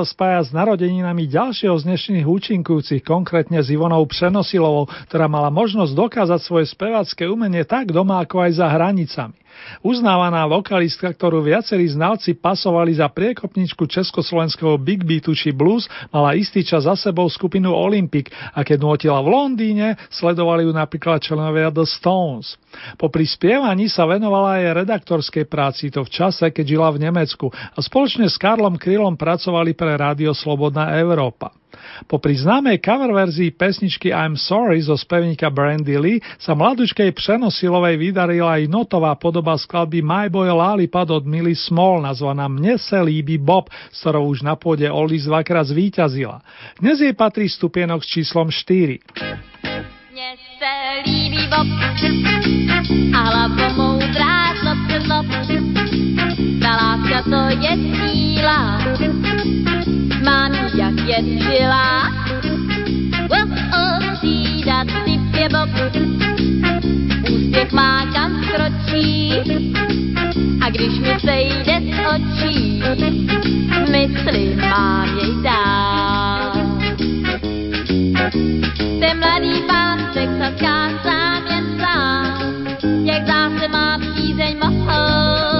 Sa 0.00 0.08
spája 0.16 0.40
s 0.40 0.50
narodeninami 0.56 1.28
ďalšieho 1.28 1.76
z 1.76 1.84
dnešných 1.84 2.24
účinkujúcich, 2.24 3.04
konkrétne 3.04 3.60
s 3.60 3.68
Ivonou 3.68 4.00
Přenosilovou, 4.08 4.88
ktorá 5.12 5.28
mala 5.28 5.52
možnosť 5.52 5.92
dokázať 5.92 6.40
svoje 6.40 6.72
spevacké 6.72 7.28
umenie 7.28 7.68
tak 7.68 7.92
doma, 7.92 8.24
ako 8.24 8.48
aj 8.48 8.50
za 8.56 8.66
hranicami. 8.72 9.36
Uznávaná 9.80 10.44
vokalistka, 10.44 11.08
ktorú 11.08 11.40
viacerí 11.40 11.88
znalci 11.88 12.36
pasovali 12.36 12.92
za 12.92 13.08
priekopničku 13.08 13.88
československého 13.88 14.76
Big 14.76 15.00
Beatu 15.00 15.32
či 15.32 15.56
Blues, 15.56 15.88
mala 16.12 16.36
istý 16.36 16.60
čas 16.60 16.84
za 16.84 16.92
sebou 17.00 17.24
skupinu 17.32 17.72
Olympic 17.72 18.28
a 18.52 18.60
keď 18.60 18.76
notila 18.76 19.24
v 19.24 19.32
Londýne, 19.32 19.96
sledovali 20.12 20.68
ju 20.68 20.76
napríklad 20.76 21.24
členovia 21.24 21.72
The 21.72 21.88
Stones. 21.88 22.60
Po 23.00 23.08
prispievaní 23.08 23.88
sa 23.88 24.04
venovala 24.04 24.60
aj 24.60 24.84
redaktorskej 24.84 25.48
práci 25.48 25.88
to 25.88 26.04
v 26.04 26.12
čase, 26.12 26.52
keď 26.52 26.64
žila 26.76 26.88
v 26.92 27.08
Nemecku 27.08 27.48
a 27.48 27.78
spoločne 27.80 28.28
s 28.28 28.36
Karlom 28.36 28.76
Krylom 28.76 29.16
pracovali 29.16 29.72
pre 29.72 29.96
Rádio 29.96 30.36
Slobodná 30.36 30.92
Európa. 31.00 31.59
Popri 32.06 32.36
známej 32.36 32.80
cover 32.80 33.12
verzii 33.12 33.50
pesničky 33.50 34.14
I'm 34.14 34.36
Sorry 34.38 34.80
zo 34.80 34.96
spevníka 34.96 35.50
Brandy 35.50 35.98
Lee 35.98 36.22
sa 36.40 36.56
mladučkej 36.56 37.12
Přenosilovej 37.12 37.96
vydarila 37.96 38.60
aj 38.60 38.70
notová 38.70 39.16
podoba 39.18 39.58
skladby 39.58 40.00
My 40.00 40.32
Boy 40.32 40.48
Lollipop 40.48 41.10
od 41.10 41.24
Millie 41.26 41.58
Small 41.58 42.04
nazvaná 42.04 42.48
Mne 42.48 42.78
se 42.78 43.00
líbi 43.00 43.36
Bob, 43.36 43.68
s 43.90 44.00
ktorou 44.00 44.30
už 44.30 44.46
na 44.46 44.54
pôde 44.56 44.86
Oldies 44.88 45.26
dvakrát 45.26 45.66
zvíťazila. 45.68 46.40
Dnes 46.80 47.00
jej 47.00 47.12
patrí 47.12 47.48
stupienok 47.48 48.04
s 48.04 48.08
číslom 48.08 48.48
4. 48.52 48.98
Mně 50.12 50.30
se 50.58 50.72
líbí 51.06 51.42
Bob 51.48 51.68
a 53.14 53.20
hlava 53.20 53.68
moudrá 53.76 54.54
zlop, 54.60 54.78
zlop. 55.04 55.26
Ta 56.62 56.70
láska 56.76 57.22
to 57.22 57.40
je 57.60 57.72
síla, 57.76 58.60
mám 60.20 60.52
jak 60.74 60.94
je 61.06 61.38
žila. 61.38 62.08
Oh, 63.30 63.48
oh, 63.72 64.14
střídat 64.16 64.86
typ 65.04 65.34
je 65.34 65.48
Bob, 65.48 65.70
úspěch 67.32 67.72
má 67.72 68.06
kam 68.12 68.44
skročí. 68.44 69.32
A 70.60 70.70
když 70.70 70.98
mi 70.98 71.16
sejde 71.20 71.80
z 71.80 71.98
očí, 72.14 72.82
mysli 73.90 74.56
mám 74.70 75.18
jej 75.18 75.42
dál. 75.42 76.52
Ten 79.00 79.18
mladý 79.18 79.62
pán 79.66 79.98
texaská 80.14 80.90
sám 81.02 81.46
jen 81.50 81.80
sám, 81.80 82.66
jak 83.04 83.22
zdá 83.22 83.50
se 83.60 83.68
má 83.68 83.98
přízeň 83.98 84.56
mohou, 84.62 85.59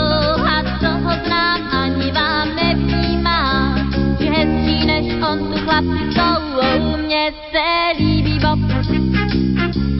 on 5.70 5.85
tu 5.85 6.12
chlapci 6.14 6.14
jsou, 6.14 6.96
mně 6.96 7.33
se 7.50 7.92
líbí 7.98 8.38
Bob, 8.38 8.59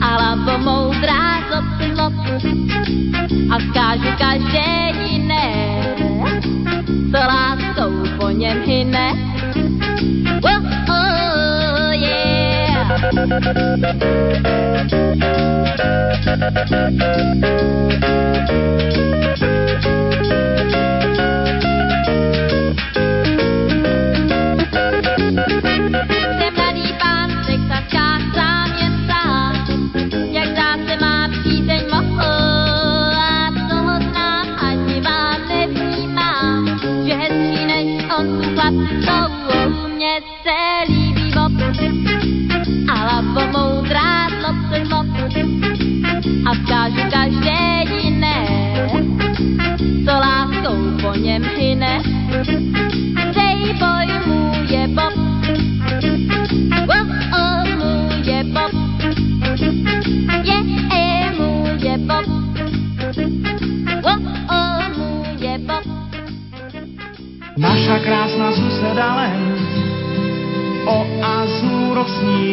a 0.01 0.05
hlavo 0.05 0.57
moudrá 0.57 1.41
zlop, 1.47 1.65
zlop, 1.95 2.13
a 3.51 3.59
zkážu 3.59 4.07
každé 4.17 4.91
jiné, 5.05 5.53
co 7.11 7.17
láskou 7.17 7.91
po 8.19 8.29
něm 8.29 8.63
hyne. 8.65 9.13
Oh, 10.43 10.61
oh, 10.89 11.91
yeah. 11.93 12.51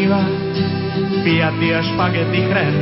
Sníva, 0.08 0.24
piaty 1.24 1.68
a 1.76 1.80
špagety 1.84 2.40
chren. 2.48 2.76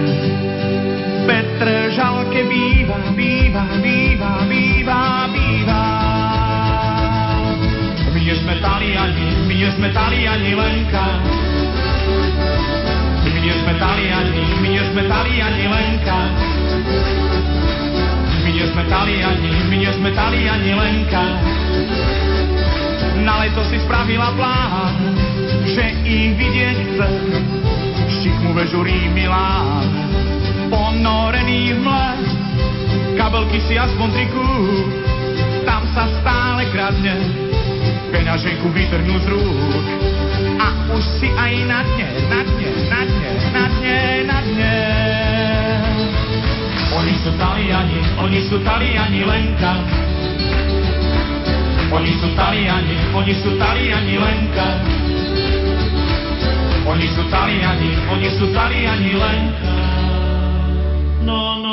Petr 1.27 1.91
žalke 1.91 2.47
býva, 2.47 2.99
býva, 3.19 3.67
býva, 3.83 4.47
býva, 4.47 5.01
býva. 5.35 5.83
My 8.15 8.35
sme 8.43 8.55
Taliani, 8.63 9.27
my 9.51 9.55
sme 9.75 9.89
Taliani 9.91 10.53
Lenka. 10.55 11.07
My 13.27 13.51
sme 13.59 13.73
Taliani, 13.75 14.47
my 14.63 14.71
sme 14.87 15.03
Taliani 15.11 15.67
Lenka. 15.67 16.19
Nie 18.57 18.73
sme 18.73 18.89
Taliani, 18.89 19.69
my 19.69 19.77
nie 19.77 19.93
sme 20.01 20.17
Taliani 20.17 20.73
Lenka. 20.73 21.29
Na 23.21 23.45
leto 23.45 23.61
si 23.69 23.77
spravila 23.85 24.33
plán, 24.33 24.97
že 25.69 25.93
ich 26.09 26.33
vidieť 26.41 26.77
chce. 26.89 27.11
Šikmu 28.09 28.57
vežurí 28.57 29.13
Milán, 29.13 29.93
ponorený 30.73 31.77
v 31.77 31.85
mle. 31.85 32.09
Kabelky 33.21 33.61
si 33.69 33.77
aspoň 33.77 34.09
triku, 34.17 34.49
tam 35.69 35.85
sa 35.93 36.09
stále 36.25 36.65
kradne. 36.73 37.29
Peňaženku 38.09 38.73
vytrhnú 38.73 39.21
z 39.21 39.27
rúk 39.37 39.85
a 40.57 40.69
už 40.97 41.05
si 41.21 41.29
aj 41.29 41.55
na 41.69 41.85
dne, 41.85 42.09
na 42.33 42.41
dne, 42.41 42.71
na 42.89 43.01
dne, 43.05 43.31
na 43.53 43.65
dne, 43.69 44.01
na 44.25 44.39
dne. 44.49 44.77
Oni 46.97 47.13
sú 47.21 47.31
Taliani, 47.37 48.01
oni 48.17 48.41
sú 48.49 48.57
Taliani 48.65 49.21
Lenka. 49.21 49.73
Oni 51.93 52.13
sú 52.17 52.29
Taliani, 52.33 52.97
oni 53.13 53.33
sú 53.37 53.51
Taliani 53.61 54.17
Lenka. 54.17 54.69
Oni 56.89 57.07
sú 57.13 57.23
Taliani, 57.29 57.91
oni 58.09 58.29
sú 58.33 58.45
Taliani 58.49 59.13
Lenka. 59.13 59.73
No, 61.27 61.59
no, 61.61 61.66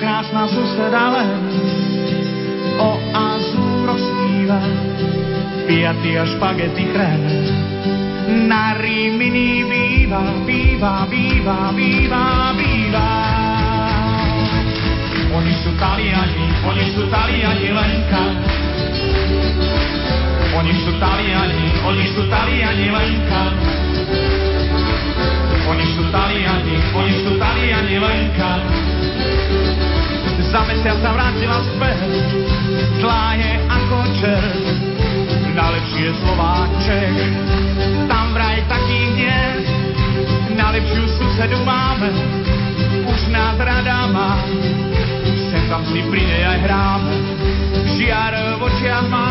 Krásna 0.00 0.48
suseda 0.48 1.12
len 1.12 1.44
o 2.80 2.96
azúroch 3.12 4.00
sníva, 4.00 4.56
piaty 5.68 6.16
a 6.16 6.24
špagety 6.24 6.88
chren. 6.88 7.20
Na 8.48 8.80
Rimini 8.80 9.60
býva, 9.68 10.24
býva, 10.48 11.04
býva, 11.04 11.68
býva, 11.76 12.24
býva. 12.56 13.08
Oni 15.36 15.52
sú 15.60 15.68
Taliani, 15.76 16.46
oni 16.64 16.84
sú 16.96 17.04
Taliani 17.12 17.68
Lenka. 17.68 18.24
Oni 20.56 20.74
sú 20.80 20.96
Taliani, 20.96 21.66
oni 21.84 22.04
sú 22.16 22.24
Taliani 22.24 22.88
Lenka. 22.88 23.42
Oni 25.68 25.84
sú 25.92 26.02
Taliani, 26.08 26.76
oni 26.96 27.14
sú 27.20 27.30
Taliani 27.36 27.96
Lenka. 28.00 28.52
Za 30.40 30.64
mesiac 30.64 30.96
sa 31.04 31.12
vrátila 31.12 31.60
späť, 31.68 32.10
zlá 32.96 33.36
je 33.36 33.52
ako 33.60 33.98
čert, 34.18 34.66
najlepší 35.52 36.00
je 36.08 36.12
Slováček, 36.16 37.14
tam 38.08 38.32
vraj 38.32 38.64
takých 38.64 39.10
nie, 39.20 39.42
najlepšiu 40.56 41.04
susedu 41.20 41.60
máme, 41.62 42.08
už 43.04 43.20
nás 43.28 43.60
rada 43.60 44.08
má, 44.08 44.40
sem 45.52 45.64
tam 45.68 45.84
si 45.92 46.00
pri 46.08 46.24
nej 46.24 46.42
aj 46.56 46.58
hráme, 46.66 47.14
žiar 48.00 48.34
v 48.56 48.60
očiach 48.64 49.06
má, 49.12 49.28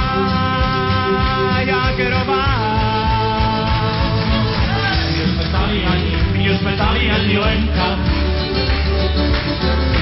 Jagerová. 1.65 2.47
Nie 5.09 5.25
sme 5.35 5.45
Taliani, 5.51 6.13
nie 6.37 6.53
sme 6.53 6.71
Taliani 6.79 7.35
Lenka, 7.35 7.89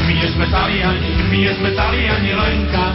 my 0.07 0.11
nie 0.15 0.27
sme 0.31 0.45
Taliani, 0.49 1.11
my 1.29 1.37
sme 1.55 1.69
Taliani 1.75 2.31
Lenka. 2.33 2.85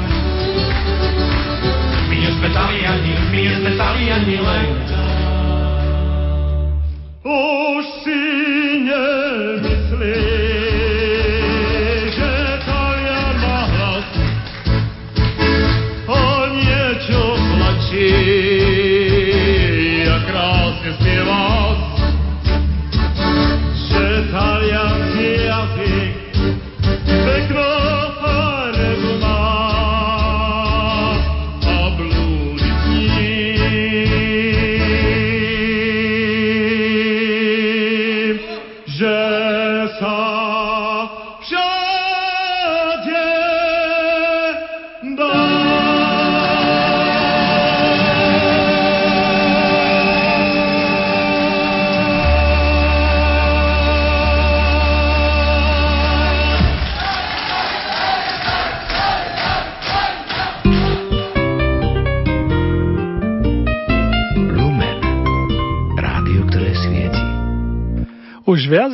My 2.08 2.14
nie 2.16 2.30
sme 2.34 2.48
Taliani, 2.50 3.12
my 3.30 3.38
nie 3.38 3.54
sme 3.56 3.70
Taliani 3.76 4.38
Lenka. 4.40 5.02
Už 7.22 7.84
si 8.02 8.20
nemyslí, 8.82 10.41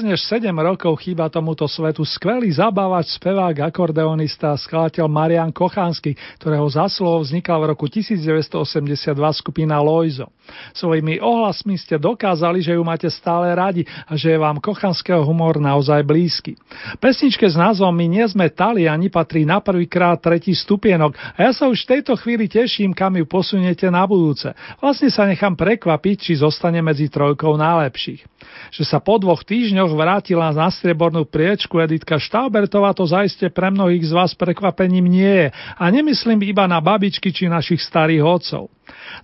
než 0.08 0.24
7 0.24 0.48
rokov 0.56 1.04
chýba 1.04 1.28
tomuto 1.28 1.68
svetu 1.68 2.00
skvelý 2.00 2.48
zabávač, 2.48 3.12
spevák, 3.20 3.68
akordeonista 3.68 4.56
a 4.56 4.56
skladateľ 4.56 5.04
Marian 5.04 5.52
Kochánsky, 5.52 6.16
ktorého 6.40 6.64
zaslov 6.72 7.28
vznikal 7.28 7.60
v 7.60 7.76
roku 7.76 7.84
1982 7.84 9.12
skupina 9.36 9.76
Loizo. 9.84 10.32
Svojimi 10.72 11.20
ohlasmi 11.20 11.76
ste 11.76 12.00
dokázali, 12.00 12.64
že 12.64 12.72
ju 12.72 12.80
máte 12.80 13.12
stále 13.12 13.52
radi 13.52 13.84
a 14.08 14.16
že 14.16 14.32
je 14.32 14.38
vám 14.40 14.64
kochanského 14.64 15.20
humor 15.20 15.60
naozaj 15.60 16.00
blízky. 16.08 16.56
Pesničke 16.96 17.44
s 17.44 17.60
názvom 17.60 17.92
My 17.92 18.08
nie 18.08 18.24
sme 18.24 18.48
Taliani 18.48 19.12
patrí 19.12 19.44
na 19.44 19.60
prvýkrát 19.60 20.16
tretí 20.24 20.56
stupienok 20.56 21.12
a 21.36 21.38
ja 21.44 21.52
sa 21.52 21.68
už 21.68 21.84
v 21.84 22.00
tejto 22.00 22.16
chvíli 22.16 22.48
teším, 22.48 22.96
kam 22.96 23.20
ju 23.20 23.28
posuniete 23.28 23.92
na 23.92 24.08
budúce. 24.08 24.56
Vlastne 24.80 25.12
sa 25.12 25.28
nechám 25.28 25.52
prekvapiť, 25.52 26.16
či 26.16 26.32
zostane 26.40 26.80
medzi 26.80 27.12
trojkou 27.12 27.60
najlepších. 27.60 28.24
Že 28.72 28.84
sa 28.88 28.98
po 29.02 29.20
dvoch 29.20 29.44
týždňoch 29.44 29.92
vrátila 29.98 30.54
na 30.54 30.70
striebornú 30.70 31.26
priečku 31.26 31.82
Editka 31.82 32.22
Štaubertová, 32.22 32.94
to 32.94 33.02
zaiste 33.02 33.50
pre 33.50 33.74
mnohých 33.74 34.06
z 34.06 34.12
vás 34.14 34.32
prekvapením 34.38 35.10
nie 35.10 35.26
je. 35.26 35.48
A 35.74 35.84
nemyslím 35.90 36.46
iba 36.46 36.70
na 36.70 36.78
babičky 36.78 37.34
či 37.34 37.50
našich 37.50 37.82
starých 37.82 38.22
otcov. 38.22 38.70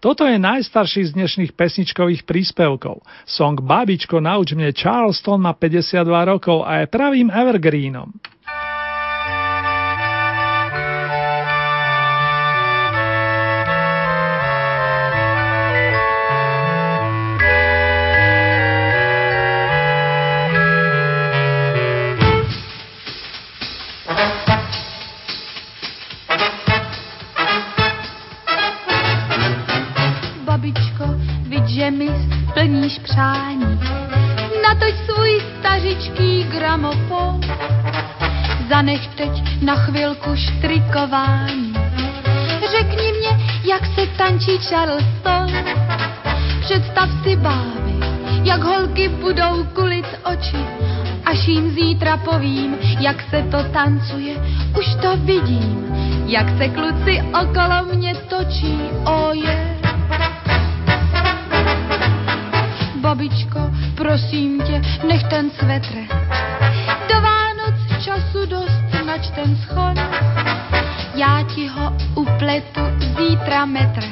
Toto 0.02 0.26
je 0.26 0.36
najstarší 0.36 1.14
z 1.14 1.14
dnešných 1.14 1.52
pesničkových 1.54 2.26
príspevkov. 2.26 3.06
Song 3.22 3.56
Babičko 3.62 4.18
nauč 4.18 4.52
mne 4.52 4.74
Charleston 4.74 5.40
má 5.40 5.54
52 5.54 6.02
rokov 6.26 6.66
a 6.66 6.82
je 6.82 6.90
pravým 6.90 7.30
evergreenom. 7.30 8.33
Zanech 38.74 39.06
teď 39.06 39.62
na 39.62 39.74
chvilku 39.74 40.36
štrikování. 40.36 41.74
Řekni 42.70 43.12
mě, 43.12 43.46
jak 43.64 43.86
se 43.94 44.06
tančí 44.06 44.58
Charleston. 44.58 45.46
Představ 46.60 47.08
si 47.22 47.36
bávy, 47.36 47.94
jak 48.44 48.64
holky 48.64 49.08
budou 49.08 49.64
kulit 49.64 50.06
oči. 50.24 50.56
Až 51.24 51.48
jim 51.48 51.70
zítra 51.70 52.16
povím, 52.16 52.76
jak 53.00 53.22
se 53.30 53.42
to 53.42 53.64
tancuje, 53.64 54.34
už 54.78 54.86
to 55.02 55.16
vidím, 55.16 55.86
jak 56.26 56.48
se 56.58 56.68
kluci 56.68 57.22
okolo 57.42 57.94
mě 57.94 58.14
točí, 58.14 58.78
oje. 59.04 59.78
Babičko, 63.00 63.60
prosím 63.94 64.62
tě, 64.62 64.82
nech 65.08 65.24
ten 65.24 65.50
svetr. 65.50 66.24
Času 68.00 68.46
dost, 68.46 69.04
nač 69.06 69.30
ten 69.34 69.56
schod. 69.56 69.96
Já 71.14 71.42
ti 71.54 71.68
ho 71.68 71.92
upletu 72.14 72.80
zítra 72.98 73.64
metr. 73.64 74.02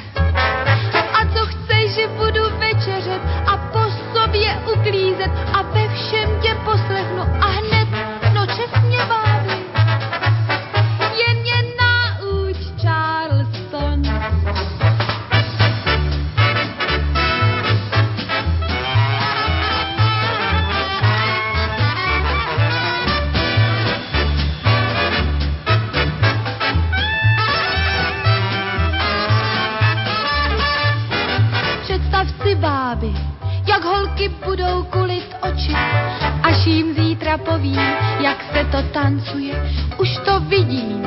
A 1.13 1.27
co 1.33 1.47
chceš, 1.47 1.95
že 1.95 2.09
budu 2.09 2.43
večeřet 2.59 3.23
a 3.47 3.57
po 3.57 3.81
sobě 4.15 4.59
uklízet 4.73 5.31
a 5.53 5.63
ve 5.63 5.89
všem 5.89 6.31
tě 6.43 6.55
poslechnu 6.65 7.23
a 7.41 7.47
hned, 7.47 7.72
tancuje. 39.13 39.55
Už 40.01 40.09
to 40.25 40.41
vidím, 40.41 41.03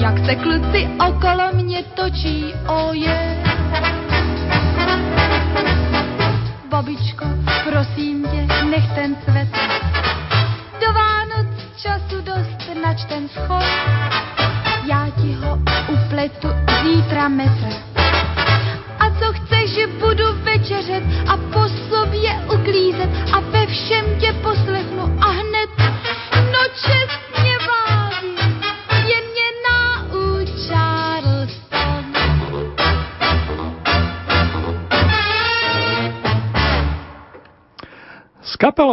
jak 0.00 0.18
se 0.26 0.34
kluci 0.34 0.88
okolo 1.08 1.52
mě 1.52 1.82
točí, 1.82 2.44
oje. 2.66 3.17
Babičko, 3.17 3.17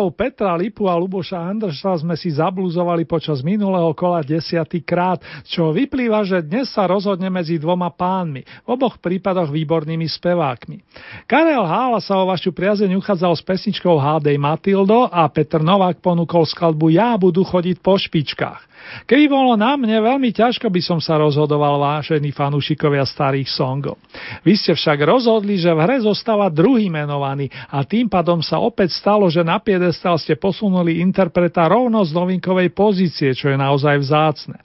Kapelou 0.06 0.14
Petra 0.14 0.54
Lipu 0.54 0.86
a 0.86 0.94
Luboša 0.94 1.50
Andrša 1.50 2.06
sme 2.06 2.14
si 2.14 2.30
zablúzovali 2.30 3.10
počas 3.10 3.42
minulého 3.42 3.90
kola 3.98 4.22
desiatý 4.22 4.86
krát, 4.86 5.18
čo 5.50 5.74
vyplýva, 5.74 6.22
že 6.22 6.46
dnes 6.46 6.70
sa 6.70 6.86
rozhodne 6.86 7.26
medzi 7.34 7.58
dvoma 7.58 7.90
pánmi, 7.90 8.46
v 8.46 8.68
oboch 8.70 9.02
prípadoch 9.02 9.50
výbornými 9.50 10.06
spevákmi. 10.06 10.86
Karel 11.26 11.66
Hála 11.66 11.98
sa 12.06 12.22
o 12.22 12.30
vašu 12.30 12.54
priazeň 12.54 12.94
uchádzal 13.02 13.34
s 13.34 13.42
pesničkou 13.42 13.98
Hádej 13.98 14.38
Matildo 14.38 15.10
a 15.10 15.26
Petr 15.26 15.66
Novák 15.66 15.98
ponúkol 15.98 16.46
skladbu 16.46 16.94
Ja 16.94 17.18
budú 17.18 17.42
chodiť 17.42 17.82
po 17.82 17.98
špičkách. 17.98 18.75
Keby 19.06 19.26
bolo 19.30 19.54
na 19.58 19.78
mne, 19.78 20.02
veľmi 20.02 20.34
ťažko 20.34 20.70
by 20.70 20.82
som 20.82 21.00
sa 21.02 21.18
rozhodoval 21.20 21.78
vážení 21.78 22.32
fanúšikovia 22.32 23.06
starých 23.06 23.50
songov. 23.52 24.00
Vy 24.42 24.58
ste 24.58 24.74
však 24.74 25.04
rozhodli, 25.06 25.58
že 25.60 25.74
v 25.74 25.84
hre 25.84 25.98
zostáva 26.02 26.50
druhý 26.50 26.90
menovaný 26.90 27.50
a 27.70 27.84
tým 27.84 28.10
pádom 28.10 28.42
sa 28.42 28.62
opäť 28.62 28.98
stalo, 28.98 29.30
že 29.30 29.46
na 29.46 29.58
piedestal 29.62 30.18
ste 30.18 30.38
posunuli 30.38 31.02
interpreta 31.02 31.66
rovno 31.70 32.02
z 32.06 32.12
novinkovej 32.14 32.72
pozície, 32.74 33.34
čo 33.34 33.52
je 33.52 33.58
naozaj 33.58 34.02
vzácne. 34.02 34.58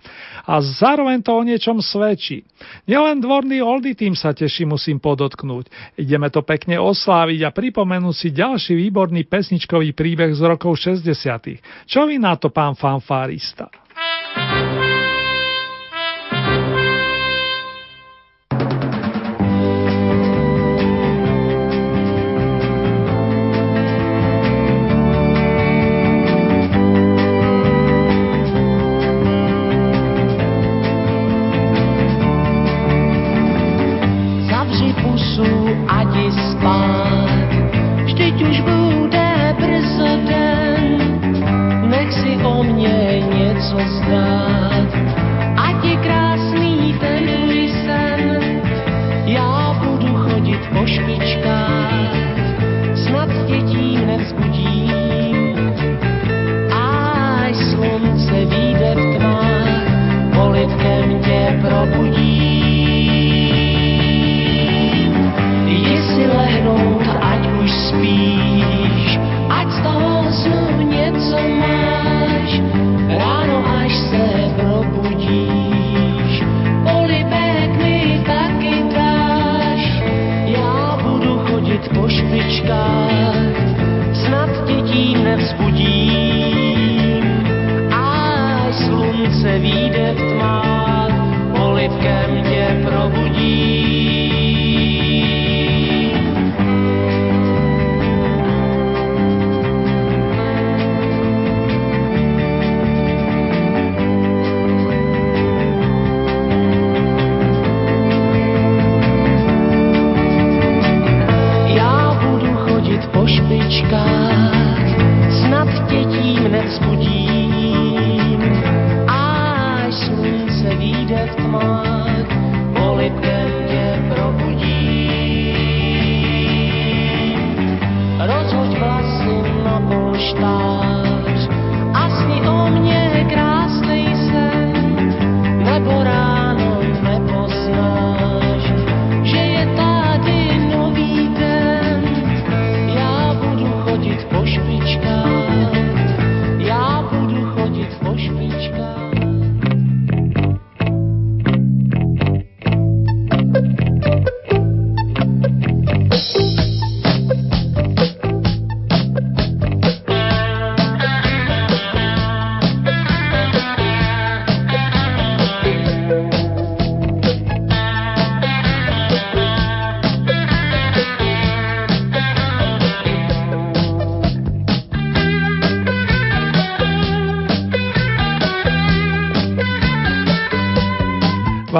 A 0.48 0.58
zároveň 0.64 1.20
to 1.20 1.36
o 1.36 1.42
niečom 1.44 1.78
svedčí. 1.84 2.42
Nielen 2.88 3.20
dvorný 3.20 3.60
Oldy 3.60 3.92
tým 3.92 4.16
sa 4.16 4.32
teší, 4.32 4.64
musím 4.64 4.98
podotknúť. 4.98 5.96
Ideme 6.00 6.32
to 6.32 6.40
pekne 6.42 6.80
osláviť 6.80 7.46
a 7.46 7.54
pripomenúť 7.54 8.14
si 8.16 8.28
ďalší 8.32 8.74
výborný 8.88 9.28
pesničkový 9.28 9.92
príbeh 9.92 10.32
z 10.32 10.42
rokov 10.42 10.80
60. 10.80 11.06
Čo 11.86 12.08
vy 12.08 12.16
na 12.18 12.34
to, 12.34 12.48
pán 12.48 12.74
fanfárista? 12.74 13.68
Co 14.34 14.99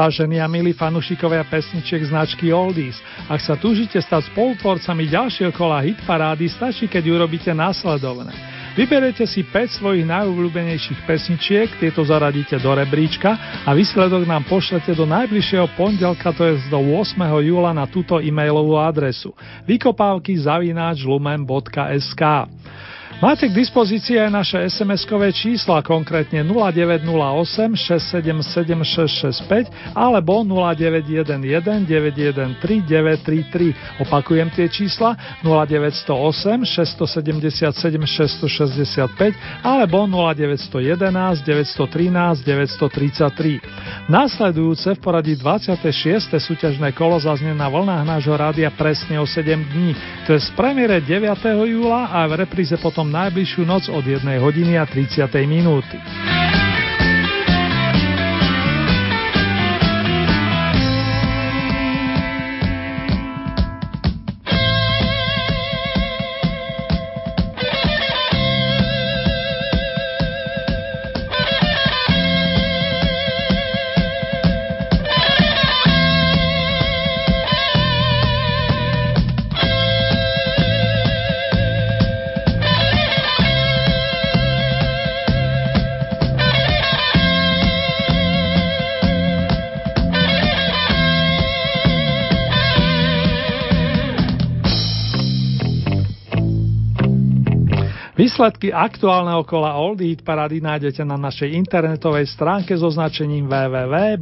Vážení 0.01 0.41
a 0.41 0.49
milí 0.49 0.73
fanúšikovia 0.73 1.45
pesničiek 1.45 2.01
značky 2.09 2.49
Oldies, 2.57 2.97
ak 3.29 3.37
sa 3.37 3.53
túžite 3.53 4.01
stať 4.01 4.33
spolutvorcami 4.33 5.05
ďalšieho 5.05 5.53
kola 5.53 5.85
hitparády, 5.85 6.49
stačí, 6.49 6.89
keď 6.89 7.21
urobíte 7.21 7.53
následovné. 7.53 8.33
Vyberete 8.81 9.29
si 9.29 9.45
5 9.45 9.77
svojich 9.77 10.09
najobľúbenejších 10.09 11.05
pesničiek, 11.05 11.69
tieto 11.77 12.01
zaradíte 12.01 12.57
do 12.57 12.73
rebríčka 12.73 13.61
a 13.69 13.77
výsledok 13.77 14.25
nám 14.25 14.49
pošlete 14.49 14.97
do 14.97 15.05
najbližšieho 15.05 15.69
pondelka, 15.77 16.33
to 16.33 16.49
je 16.49 16.65
do 16.73 16.81
8. 16.81 17.21
júla 17.45 17.77
na 17.77 17.85
túto 17.85 18.25
e-mailovú 18.25 18.81
adresu 18.81 19.37
vykopávky 19.69 20.33
zavináč 20.41 21.05
lumen.sk. 21.05 22.49
Máte 23.21 23.53
k 23.53 23.55
dispozícii 23.61 24.17
aj 24.17 24.33
naše 24.33 24.57
SMS-kové 24.73 25.29
čísla, 25.29 25.85
konkrétne 25.85 26.41
0908 26.41 27.77
677 27.77 29.45
665 29.45 29.69
alebo 29.93 30.41
0911 30.41 31.85
913 31.85 31.85
933. 31.85 34.09
Opakujem 34.09 34.49
tie 34.57 34.73
čísla 34.73 35.21
0908 35.45 36.65
677 36.65 38.09
665 38.09 39.69
alebo 39.69 40.09
0911 40.09 41.45
913 41.45 42.41
933. 42.41 44.09
Nasledujúce 44.09 44.97
v 44.97 45.01
poradí 45.05 45.37
26. 45.37 46.41
súťažné 46.41 46.97
kolo 46.97 47.21
zaznie 47.21 47.53
na 47.53 47.69
vlnách 47.69 48.01
nášho 48.01 48.33
rádia 48.33 48.73
presne 48.73 49.21
o 49.21 49.29
7 49.29 49.45
dní. 49.45 49.93
To 50.25 50.33
je 50.33 50.41
z 50.41 50.49
premiére 50.57 51.05
9. 51.05 51.21
júla 51.69 52.17
a 52.17 52.25
v 52.25 52.49
repríze 52.49 52.81
potom 52.81 53.10
najbližšiu 53.11 53.67
noc 53.67 53.91
od 53.91 54.07
1 54.07 54.23
hodiny 54.39 54.79
a 54.79 54.87
30 54.87 55.27
minúty. 55.45 55.99
Výsledky 98.41 98.73
aktuálneho 98.73 99.45
kola 99.45 99.77
Oldie 99.77 100.17
Hit 100.17 100.25
Parady 100.25 100.65
nájdete 100.65 101.05
na 101.05 101.21
našej 101.21 101.61
internetovej 101.61 102.25
stránke 102.25 102.73
so 102.73 102.89
značením 102.89 103.45
www.lumen.sk. 103.45 104.17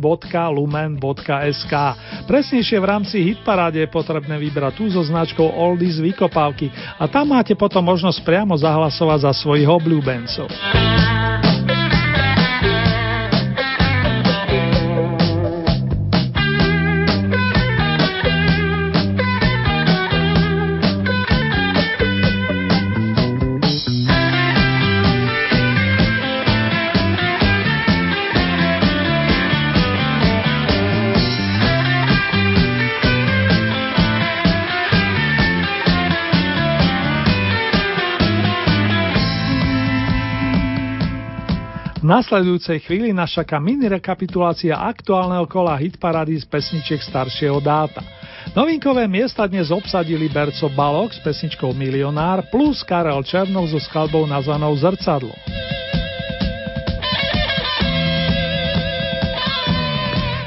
Presnejšie 2.27 2.83
v 2.83 2.89
rámci 2.91 3.23
Hit 3.23 3.47
Paráde 3.47 3.79
je 3.79 3.87
potrebné 3.87 4.35
vybrať 4.43 4.75
tú 4.75 4.91
so 4.91 5.07
značkou 5.07 5.47
Oldies 5.47 6.03
Vykopávky 6.03 6.67
a 6.99 7.07
tam 7.07 7.31
máte 7.31 7.55
potom 7.55 7.87
možnosť 7.87 8.27
priamo 8.27 8.59
zahlasovať 8.59 9.23
za 9.23 9.31
svojich 9.39 9.71
obľúbencov. 9.71 10.51
nasledujúcej 42.09 42.81
chvíli 42.81 43.13
nás 43.13 43.29
čaká 43.29 43.61
mini 43.61 43.85
rekapitulácia 43.85 44.81
aktuálneho 44.81 45.45
kola 45.45 45.77
hitparády 45.77 46.41
z 46.41 46.49
pesničiek 46.49 47.05
staršieho 47.05 47.61
dáta. 47.61 48.01
Novinkové 48.57 49.05
miesta 49.05 49.45
dnes 49.45 49.69
obsadili 49.69 50.25
Berco 50.33 50.73
Balok 50.73 51.13
s 51.13 51.21
pesničkou 51.21 51.77
Milionár 51.77 52.49
plus 52.49 52.81
Karel 52.81 53.21
Černov 53.21 53.69
so 53.69 53.77
skladbou 53.77 54.25
nazvanou 54.25 54.73
Zrcadlo. 54.73 55.37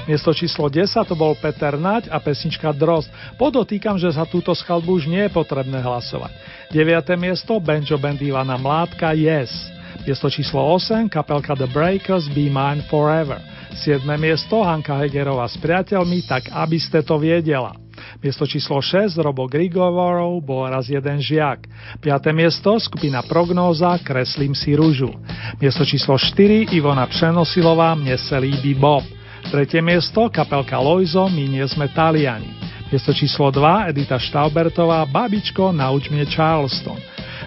Miesto 0.09 0.33
číslo 0.33 0.65
10 0.67 0.91
to 1.07 1.15
bol 1.15 1.37
Peter 1.37 1.77
Naď 1.77 2.09
a 2.09 2.17
pesnička 2.17 2.73
Drost. 2.73 3.07
Podotýkam, 3.37 4.01
že 4.01 4.11
za 4.11 4.25
túto 4.25 4.51
skladbu 4.51 4.97
už 4.97 5.05
nie 5.07 5.29
je 5.29 5.31
potrebné 5.31 5.77
hlasovať. 5.77 6.33
9. 6.73 7.21
miesto 7.21 7.53
Benjo 7.61 8.01
Band 8.01 8.19
Ivana 8.19 8.57
Mládka 8.57 9.13
Yes. 9.13 9.53
Miesto 10.01 10.33
číslo 10.33 10.65
8 10.73 11.13
kapelka 11.13 11.53
The 11.53 11.69
Breakers 11.69 12.25
Be 12.33 12.49
Mine 12.49 12.81
Forever. 12.89 13.37
7. 13.85 14.01
miesto 14.17 14.65
Hanka 14.65 14.97
Hegerová 14.97 15.45
s 15.45 15.61
priateľmi 15.61 16.25
Tak 16.25 16.49
aby 16.49 16.81
ste 16.81 17.05
to 17.05 17.21
viedela. 17.21 17.77
Miesto 18.17 18.49
číslo 18.49 18.81
6 18.81 19.21
Robo 19.21 19.45
Grigovorov 19.45 20.41
bol 20.41 20.65
raz 20.73 20.89
jeden 20.89 21.21
žiak. 21.21 21.69
5. 22.01 22.33
miesto 22.33 22.73
skupina 22.81 23.21
Prognóza 23.21 24.01
Kreslím 24.01 24.57
si 24.57 24.73
rúžu. 24.73 25.13
Miesto 25.61 25.85
číslo 25.85 26.17
4 26.17 26.73
Ivona 26.73 27.05
Přenosilová 27.05 27.93
Mne 27.93 28.17
se 28.17 28.37
líbí 28.41 28.73
Bob. 28.73 29.05
Tretie 29.53 29.85
miesto 29.85 30.33
kapelka 30.33 30.81
Lojzo 30.81 31.29
My 31.29 31.45
nie 31.45 31.65
sme 31.69 31.85
Taliani. 31.93 32.49
Miesto 32.89 33.13
číslo 33.13 33.53
2 33.53 33.93
Edita 33.93 34.17
Štaubertová 34.17 35.05
Babičko 35.05 35.69
nauč 35.69 36.09
mne 36.09 36.25
Charleston. 36.25 36.97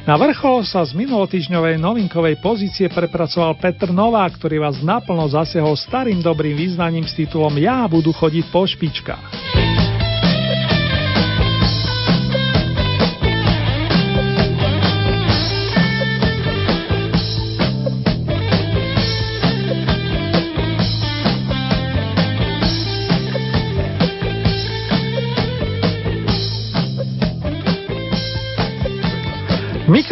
Na 0.03 0.19
vrchol 0.19 0.67
sa 0.67 0.83
z 0.83 0.99
minulotýžňovej 0.99 1.79
novinkovej 1.79 2.43
pozície 2.43 2.91
prepracoval 2.91 3.55
Petr 3.55 3.95
Nová, 3.95 4.27
ktorý 4.27 4.59
vás 4.59 4.83
naplno 4.83 5.31
zasiahol 5.31 5.79
starým 5.79 6.19
dobrým 6.19 6.59
význaním 6.59 7.07
s 7.07 7.15
titulom 7.15 7.55
Ja 7.63 7.87
budu 7.87 8.11
chodiť 8.11 8.45
po 8.51 8.67
špičkách. 8.67 9.84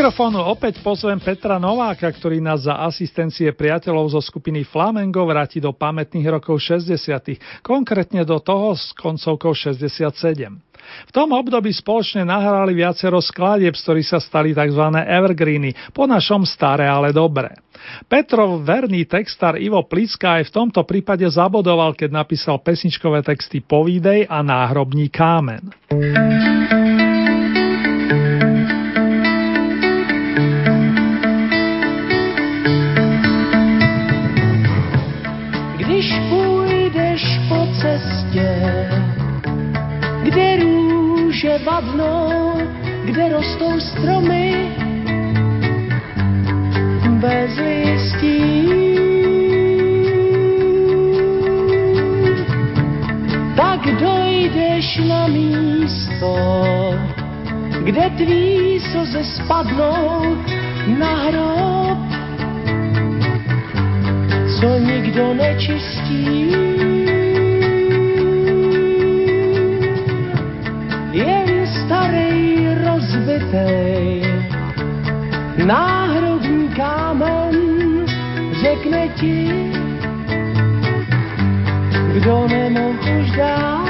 Mikrofónu 0.02 0.42
opäť 0.50 0.82
pozvem 0.82 1.14
Petra 1.22 1.62
Nováka, 1.62 2.10
ktorý 2.10 2.42
nás 2.42 2.66
za 2.66 2.74
asistencie 2.74 3.54
priateľov 3.54 4.10
zo 4.10 4.18
skupiny 4.18 4.66
Flamengo 4.66 5.22
vráti 5.22 5.62
do 5.62 5.70
pamätných 5.70 6.26
rokov 6.26 6.58
60., 6.58 7.38
konkrétne 7.62 8.26
do 8.26 8.42
toho 8.42 8.74
s 8.74 8.90
koncovkou 8.98 9.54
67. 9.54 10.58
V 11.06 11.12
tom 11.14 11.30
období 11.30 11.70
spoločne 11.70 12.26
nahrali 12.26 12.74
viacero 12.74 13.22
skladieb, 13.22 13.78
z 13.78 13.82
ktorých 13.86 14.08
sa 14.10 14.18
stali 14.18 14.50
tzv. 14.50 14.82
evergreeny, 15.06 15.70
po 15.94 16.10
našom 16.10 16.42
staré, 16.50 16.90
ale 16.90 17.14
dobré. 17.14 17.54
Petrov 18.10 18.58
verný 18.58 19.06
textár 19.06 19.54
Ivo 19.54 19.86
Plicka 19.86 20.42
aj 20.42 20.50
v 20.50 20.54
tomto 20.66 20.82
prípade 20.82 21.22
zabodoval, 21.30 21.94
keď 21.94 22.10
napísal 22.10 22.58
pesničkové 22.58 23.22
texty 23.22 23.62
Povídej 23.62 24.26
a 24.26 24.42
Náhrobní 24.42 25.06
kámen. 25.14 25.70
Vadnou, 41.58 42.54
kde 43.04 43.28
rostou 43.28 43.80
stromy 43.80 44.72
bez 47.20 47.58
listí. 47.58 48.42
Tak 53.56 53.80
dojdeš 54.00 55.00
na 55.08 55.26
místo, 55.26 56.34
kde 57.84 58.10
tví 58.10 58.80
slze 58.92 59.24
spadnou 59.24 60.36
na 60.98 61.14
hrob, 61.14 61.98
co 64.60 64.78
nikdo 64.78 65.34
nečistí. 65.34 66.52
Rozbitej. 72.84 74.24
Náhrobní 75.64 76.68
kámen 76.68 77.54
řekne 78.62 79.08
ti, 79.08 79.72
kdo 82.14 82.48
nemohl 82.48 82.98
už 83.20 83.30
dát. 83.36 83.82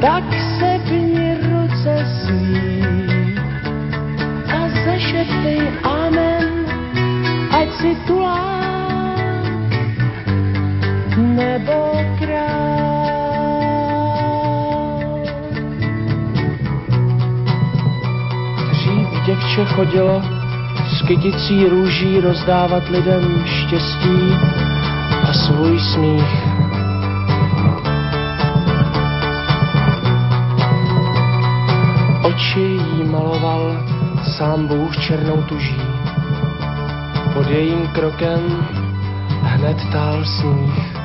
Tak 0.00 0.24
sepni 0.58 1.34
ruce 1.42 2.06
svý 2.06 2.80
a 4.46 4.58
zašeptej 4.86 5.62
amen, 5.82 6.46
ať 7.50 7.68
si 7.82 7.96
tulák 8.06 9.18
nebo 11.18 11.98
děvče 19.28 19.64
chodilo 19.64 20.22
s 20.98 21.02
kyticí 21.06 21.64
růží 21.64 22.20
rozdávat 22.20 22.88
lidem 22.88 23.44
štěstí 23.46 24.32
a 25.22 25.32
svůj 25.32 25.80
smích. 25.80 26.46
Oči 32.24 32.60
jí 32.60 33.04
maloval 33.04 33.76
sám 34.36 34.66
Bůh 34.66 34.96
černou 34.96 35.42
tuží. 35.42 35.80
Pod 37.34 37.50
jejím 37.50 37.88
krokem 37.88 38.66
hned 39.42 39.76
tál 39.92 40.24
sníh. 40.24 40.97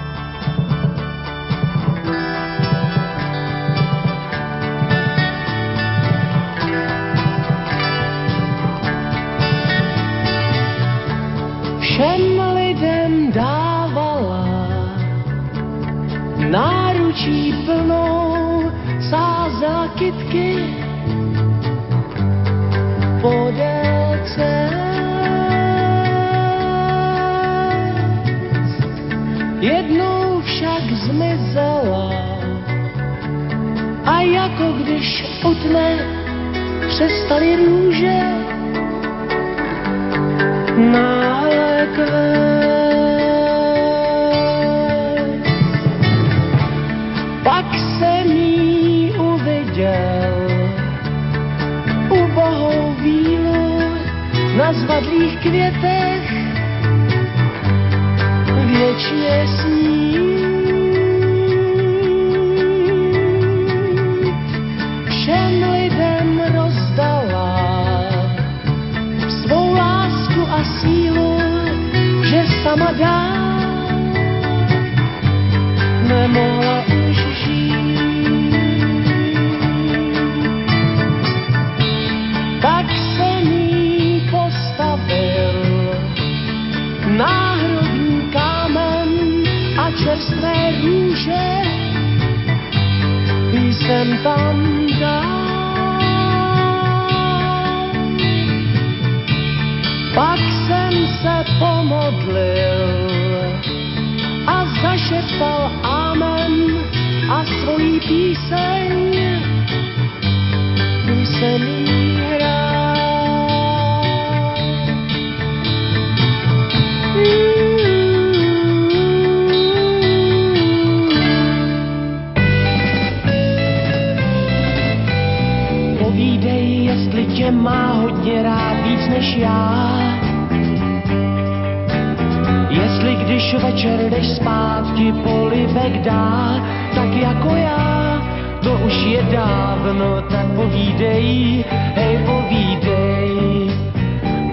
Ti 134.95 135.11
polibek 135.11 136.01
dá, 136.01 136.61
tak 136.95 137.09
jako 137.15 137.55
já, 137.55 138.21
to 138.63 138.71
už 138.85 138.93
je 139.05 139.21
dávno, 139.31 140.21
tak 140.29 140.45
povídej, 140.55 141.65
hej 141.95 142.17
povídej. 142.25 143.23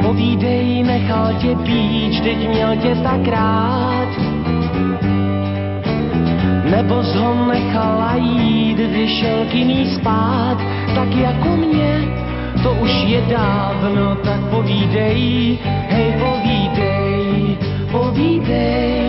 Povídej, 0.03 0.83
nechal 0.83 1.35
tě 1.39 1.57
píč, 1.65 2.21
teď 2.21 2.49
měl 2.49 2.77
tě 2.77 2.95
tak 3.03 3.29
rád. 3.29 4.09
Nebo 6.71 6.95
ho 6.95 7.47
nechala 7.47 8.15
jít, 8.17 8.79
když 8.79 9.11
šel 9.21 9.45
k 9.51 9.55
jiný 9.55 9.95
spát, 9.95 10.57
tak 10.95 11.15
jako 11.17 11.57
mě, 11.57 12.09
to 12.63 12.73
už 12.73 12.93
je 13.07 13.21
dávno, 13.21 14.17
tak 14.25 14.41
povídej, 14.51 15.59
hej 15.89 16.15
povídej, 16.19 17.59
povídej. 17.91 19.00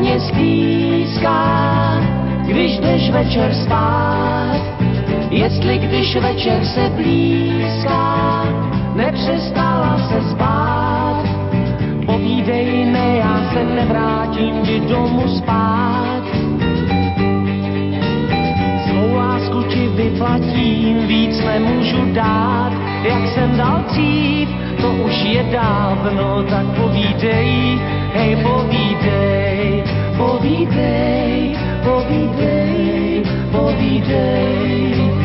Mně 0.00 0.20
stýská, 0.20 1.40
když 2.46 2.78
jdeš 2.78 3.10
večer 3.10 3.54
spát, 3.54 4.60
jestli 5.30 5.78
když 5.78 6.16
večer 6.16 6.64
se 6.64 6.88
blízká, 6.96 8.44
nepřestala 8.94 9.98
se 10.08 10.30
spát. 10.30 11.24
Povídej, 12.06 12.84
ne, 12.84 13.16
já 13.16 13.50
se 13.52 13.64
nevrátím 13.64 14.62
ti 14.62 14.80
domů 14.80 15.28
spát. 15.38 16.22
Svou 18.88 19.14
lásku 19.14 19.62
ti 19.62 19.88
vyplatím, 19.88 21.06
víc 21.06 21.44
nemůžu 21.44 22.12
dát, 22.12 22.72
jak 23.02 23.28
jsem 23.28 23.56
dal 23.56 23.84
dřív, 23.88 24.48
to 24.80 24.90
už 24.90 25.24
je 25.24 25.42
dávno, 25.42 26.42
tak 26.42 26.66
povídej, 26.66 27.78
povídej, 28.42 29.84
povídej, 30.18 31.54
povídej, 31.84 33.22
povídej. 33.52 34.50
Rádio 34.70 35.19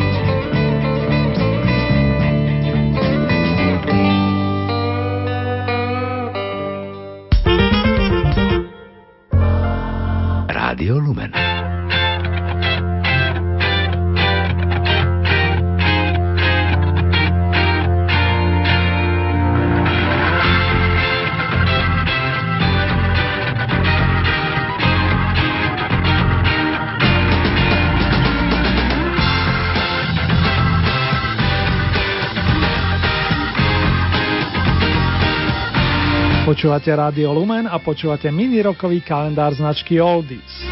Počúvate 36.66 36.98
Rádio 36.98 37.30
Lumen 37.30 37.70
a 37.70 37.78
počúvate 37.78 38.26
mini 38.34 38.58
rokový 38.58 38.98
kalendár 38.98 39.54
značky 39.54 40.02
Oldies. 40.02 40.66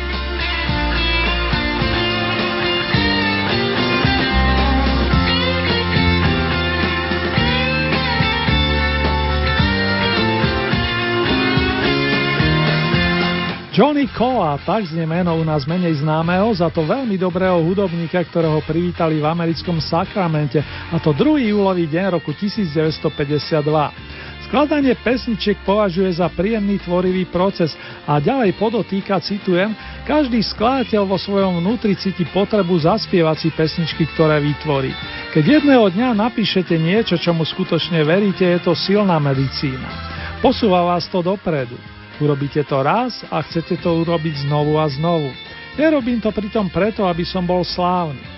Johnny 13.70 14.10
Cola, 14.10 14.58
tak 14.66 14.90
znie 14.90 15.06
meno 15.06 15.38
u 15.38 15.46
nás 15.46 15.62
menej 15.62 16.02
známeho, 16.02 16.50
za 16.58 16.70
to 16.74 16.82
veľmi 16.82 17.14
dobrého 17.14 17.62
hudobníka, 17.62 18.18
ktorého 18.26 18.58
privítali 18.66 19.22
v 19.22 19.30
americkom 19.30 19.78
Sakramente, 19.78 20.58
a 20.90 20.98
to 20.98 21.14
2. 21.14 21.54
júlový 21.54 21.86
deň 21.86 22.18
roku 22.18 22.34
1952. 22.34 24.13
Skladanie 24.54 24.94
pesničiek 24.94 25.58
považuje 25.66 26.14
za 26.14 26.30
príjemný 26.30 26.78
tvorivý 26.78 27.26
proces 27.26 27.74
a 28.06 28.22
ďalej 28.22 28.54
podotýka, 28.54 29.18
citujem, 29.18 29.74
každý 30.06 30.38
skladateľ 30.46 31.10
vo 31.10 31.18
svojom 31.18 31.58
vnútri 31.58 31.98
cíti 31.98 32.22
potrebu 32.22 32.78
zaspievať 32.78 33.34
si 33.34 33.48
pesničky, 33.50 34.06
ktoré 34.14 34.38
vytvorí. 34.38 34.94
Keď 35.34 35.58
jedného 35.58 35.90
dňa 35.90 36.14
napíšete 36.14 36.78
niečo, 36.78 37.18
čomu 37.18 37.42
skutočne 37.42 38.06
veríte, 38.06 38.46
je 38.46 38.62
to 38.62 38.78
silná 38.78 39.18
medicína. 39.18 39.90
Posúva 40.38 40.86
vás 40.86 41.10
to 41.10 41.18
dopredu. 41.18 41.74
Urobíte 42.22 42.62
to 42.62 42.78
raz 42.78 43.26
a 43.34 43.42
chcete 43.42 43.82
to 43.82 44.06
urobiť 44.06 44.46
znovu 44.46 44.78
a 44.78 44.86
znovu. 44.86 45.34
Nerobím 45.74 46.22
to 46.22 46.30
pritom 46.30 46.70
preto, 46.70 47.02
aby 47.10 47.26
som 47.26 47.42
bol 47.42 47.66
slávny. 47.66 48.33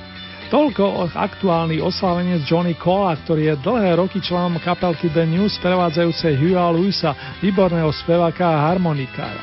Toľko 0.47 1.11
aktuálny 1.11 1.83
oslavenec 1.83 2.47
Johnny 2.47 2.79
Cola, 2.79 3.19
ktorý 3.19 3.51
je 3.51 3.55
dlhé 3.67 3.99
roky 3.99 4.23
členom 4.23 4.63
kapelky 4.63 5.11
The 5.11 5.27
News 5.27 5.59
prevádzajúcej 5.59 6.39
Hugh'a 6.39 6.71
Lewisa, 6.71 7.43
výborného 7.43 7.91
speváka 7.91 8.47
a 8.47 8.71
harmonikára. 8.71 9.43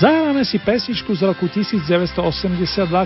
Zahráme 0.00 0.48
si 0.48 0.56
pesničku 0.56 1.12
z 1.12 1.28
roku 1.28 1.52
1982, 1.52 2.16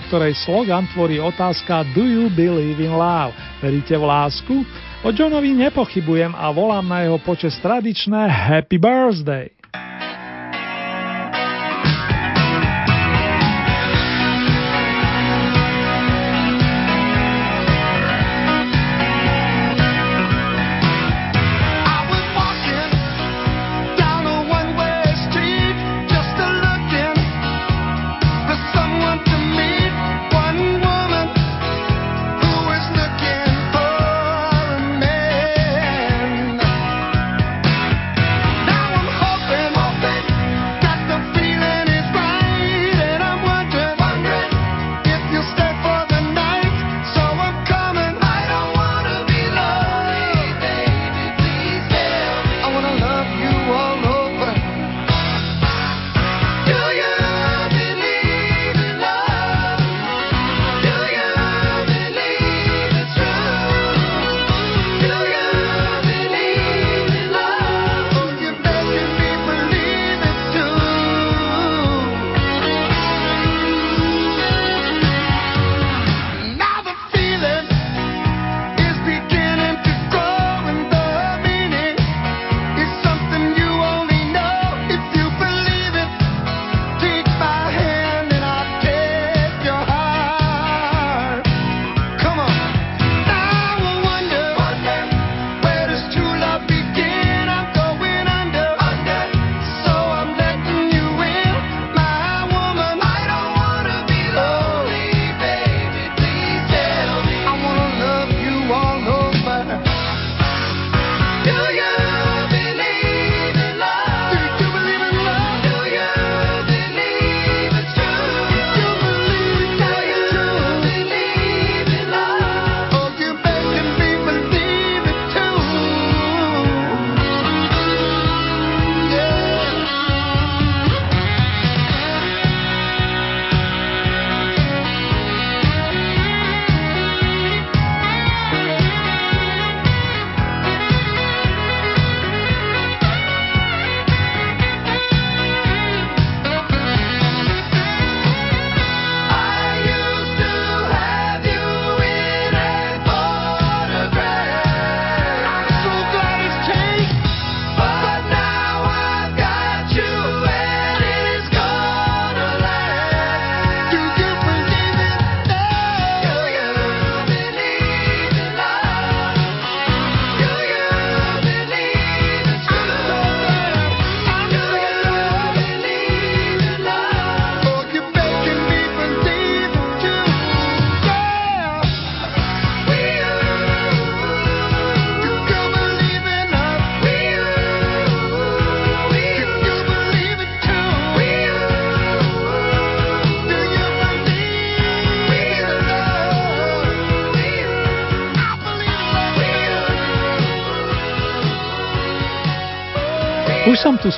ktorej 0.06 0.38
slogan 0.38 0.86
tvorí 0.94 1.18
otázka 1.18 1.82
Do 1.90 2.06
you 2.06 2.30
believe 2.30 2.78
in 2.78 2.94
love? 2.94 3.34
Veríte 3.58 3.98
v 3.98 4.04
lásku? 4.06 4.54
O 5.02 5.10
Johnovi 5.10 5.50
nepochybujem 5.50 6.38
a 6.38 6.46
volám 6.54 6.86
na 6.86 7.02
jeho 7.02 7.18
počas 7.18 7.58
tradičné 7.58 8.30
Happy 8.30 8.78
Birthday. 8.78 9.50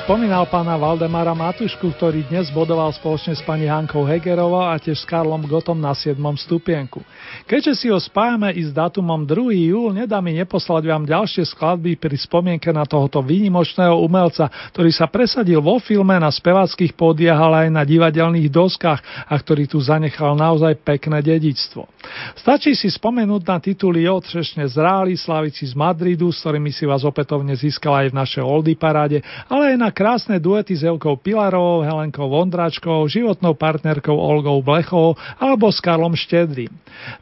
Spomínal 0.03 0.43
pána 0.51 0.75
Valdemara 0.75 1.31
Matušku, 1.31 1.95
ktorý 1.95 2.27
dnes 2.27 2.51
bodoval 2.51 2.91
spoločne 2.91 3.31
s 3.31 3.39
pani 3.39 3.71
Hankou 3.71 4.03
Hegerovou 4.03 4.67
a 4.67 4.75
tiež 4.75 4.99
s 4.99 5.07
Karlom 5.07 5.47
Gotom 5.47 5.79
na 5.79 5.95
7. 5.95 6.19
stupienku. 6.35 6.99
Keďže 7.47 7.73
si 7.79 7.87
ho 7.87 7.95
spájame 7.95 8.51
i 8.51 8.65
s 8.65 8.75
datumom 8.75 9.23
2. 9.23 9.71
júl, 9.71 9.95
nedá 9.95 10.19
mi 10.19 10.35
neposlať 10.35 10.83
vám 10.89 11.07
ďalšie 11.07 11.47
skladby 11.47 11.95
pri 11.95 12.15
spomienke 12.19 12.73
na 12.75 12.83
tohoto 12.83 13.23
výnimočného 13.23 13.95
umelca, 14.01 14.51
ktorý 14.75 14.91
sa 14.91 15.07
presadil 15.07 15.63
vo 15.63 15.79
filme, 15.79 16.17
na 16.19 16.27
spevackých 16.27 16.91
pódiach, 16.97 17.39
ale 17.39 17.55
aj 17.67 17.69
na 17.71 17.83
divadelných 17.87 18.51
doskách 18.51 18.99
a 19.31 19.33
ktorý 19.35 19.69
tu 19.69 19.79
zanechal 19.79 20.35
naozaj 20.35 20.75
pekné 20.83 21.23
dedičstvo. 21.23 21.87
Stačí 22.35 22.75
si 22.75 22.91
spomenúť 22.91 23.41
na 23.47 23.57
tituly 23.63 24.03
Jo 24.03 24.19
Třešne 24.19 24.67
zráli, 24.67 25.15
slavici 25.15 25.63
z 25.63 25.73
Madridu, 25.77 26.33
s 26.33 26.43
ktorými 26.43 26.73
si 26.73 26.83
vás 26.83 27.07
opätovne 27.07 27.55
získala 27.55 28.03
aj 28.05 28.09
v 28.11 28.17
našej 28.17 28.43
Oldy 28.43 28.73
paráde 28.75 29.19
ale 29.45 29.75
aj 29.75 29.77
na 29.77 29.84
krásne 29.91 30.39
duety 30.39 30.77
s 30.77 30.83
Evkou 30.85 31.17
Pilarovou, 31.19 31.81
Helenkou 31.81 32.29
Vondračkou, 32.29 33.07
životnou 33.09 33.53
partnerkou 33.53 34.15
Olgou 34.15 34.61
Blechovou 34.61 35.17
alebo 35.37 35.69
s 35.69 35.81
Karlom 35.81 36.13
Štedrým. 36.13 36.71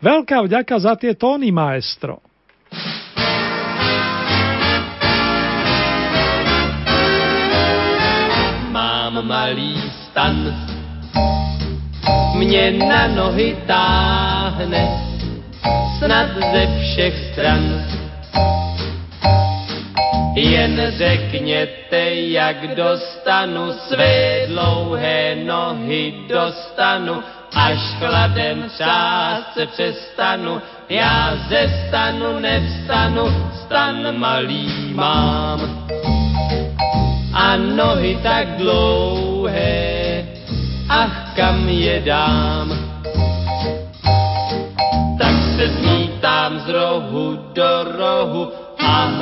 Veľká 0.04 0.44
vďaka 0.44 0.76
za 0.80 0.94
tie 1.00 1.16
tóny, 1.16 1.50
maestro. 1.50 2.20
Mám 8.74 9.22
malý 9.30 9.78
stan, 10.10 10.50
mě 12.38 12.72
na 12.72 13.08
nohy 13.08 13.56
táhne, 13.68 14.90
snad 16.00 16.34
ze 16.52 16.64
všech 16.82 17.16
stran 17.32 17.62
jen 20.36 20.94
řekněte, 20.98 22.16
jak 22.16 22.76
dostanu 22.76 23.72
své 23.74 24.48
dlouhé 24.48 25.36
nohy 25.36 26.14
dostanu, 26.30 27.24
až 27.56 27.78
chladem 28.00 28.64
třást 28.70 29.54
se 29.54 29.66
přestanu, 29.66 30.62
já 30.90 31.34
ze 31.50 31.88
stanu 31.88 32.40
nevstanu, 32.40 33.52
stan 33.66 34.18
malý 34.18 34.94
mám. 34.94 35.88
A 37.34 37.58
nohy 37.58 38.20
tak 38.24 38.48
dlouhé, 38.48 40.26
ach 40.90 41.36
kam 41.36 41.70
je 41.70 42.00
dám. 42.00 42.74
Tak 45.18 45.36
se 45.56 45.68
zmítám 45.68 46.60
z 46.60 46.70
rohu 46.70 47.40
do 47.54 47.84
rohu, 47.84 48.63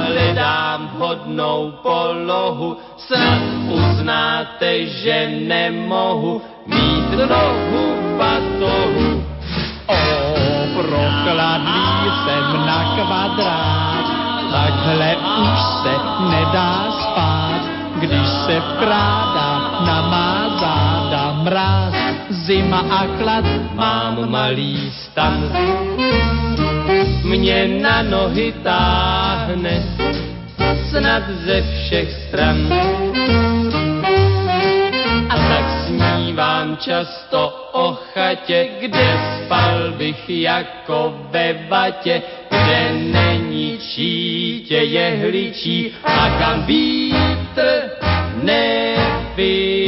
hledám 0.02 0.90
vhodnou 0.96 1.74
polohu. 1.82 2.78
Snad 2.98 3.42
uznáte, 3.70 4.86
že 4.86 5.28
nemohu 5.28 6.42
mít 6.68 7.10
nohu 7.30 7.84
v 7.96 8.18
batohu. 8.18 9.24
O, 9.88 10.02
prokladný 10.74 11.84
jsem 12.24 12.66
na 12.66 12.80
kvadrát, 12.96 14.06
takhle 14.52 15.16
už 15.16 15.60
se 15.84 15.94
nedá 16.30 16.92
spát, 16.92 17.62
když 18.00 18.28
se 18.46 18.60
vkrádá 18.60 19.52
na 19.86 20.02
má 20.02 20.50
záda 20.60 21.32
mráz, 21.44 21.94
zima 22.30 22.80
a 22.90 23.06
chlad, 23.18 23.46
mám 23.76 24.30
malý 24.30 24.92
stan 24.92 25.52
mě 27.24 27.68
na 27.68 28.02
nohy 28.02 28.54
táhne, 28.64 29.84
snad 30.90 31.24
ze 31.46 31.62
všech 31.62 32.12
stran. 32.28 32.74
A 35.30 35.36
tak 35.36 35.66
snívám 35.88 36.78
často 36.78 37.70
o 37.72 37.98
chatě, 38.14 38.68
kde 38.80 39.18
spal 39.38 39.92
bych 39.98 40.30
jako 40.30 41.14
ve 41.32 41.54
vatě, 41.70 42.22
kde 42.50 42.94
není 42.94 43.78
čítě 43.78 44.78
jehličí 44.78 45.92
a 46.04 46.30
kam 46.40 46.66
vítr 46.66 47.82
nevyčí. 48.44 49.82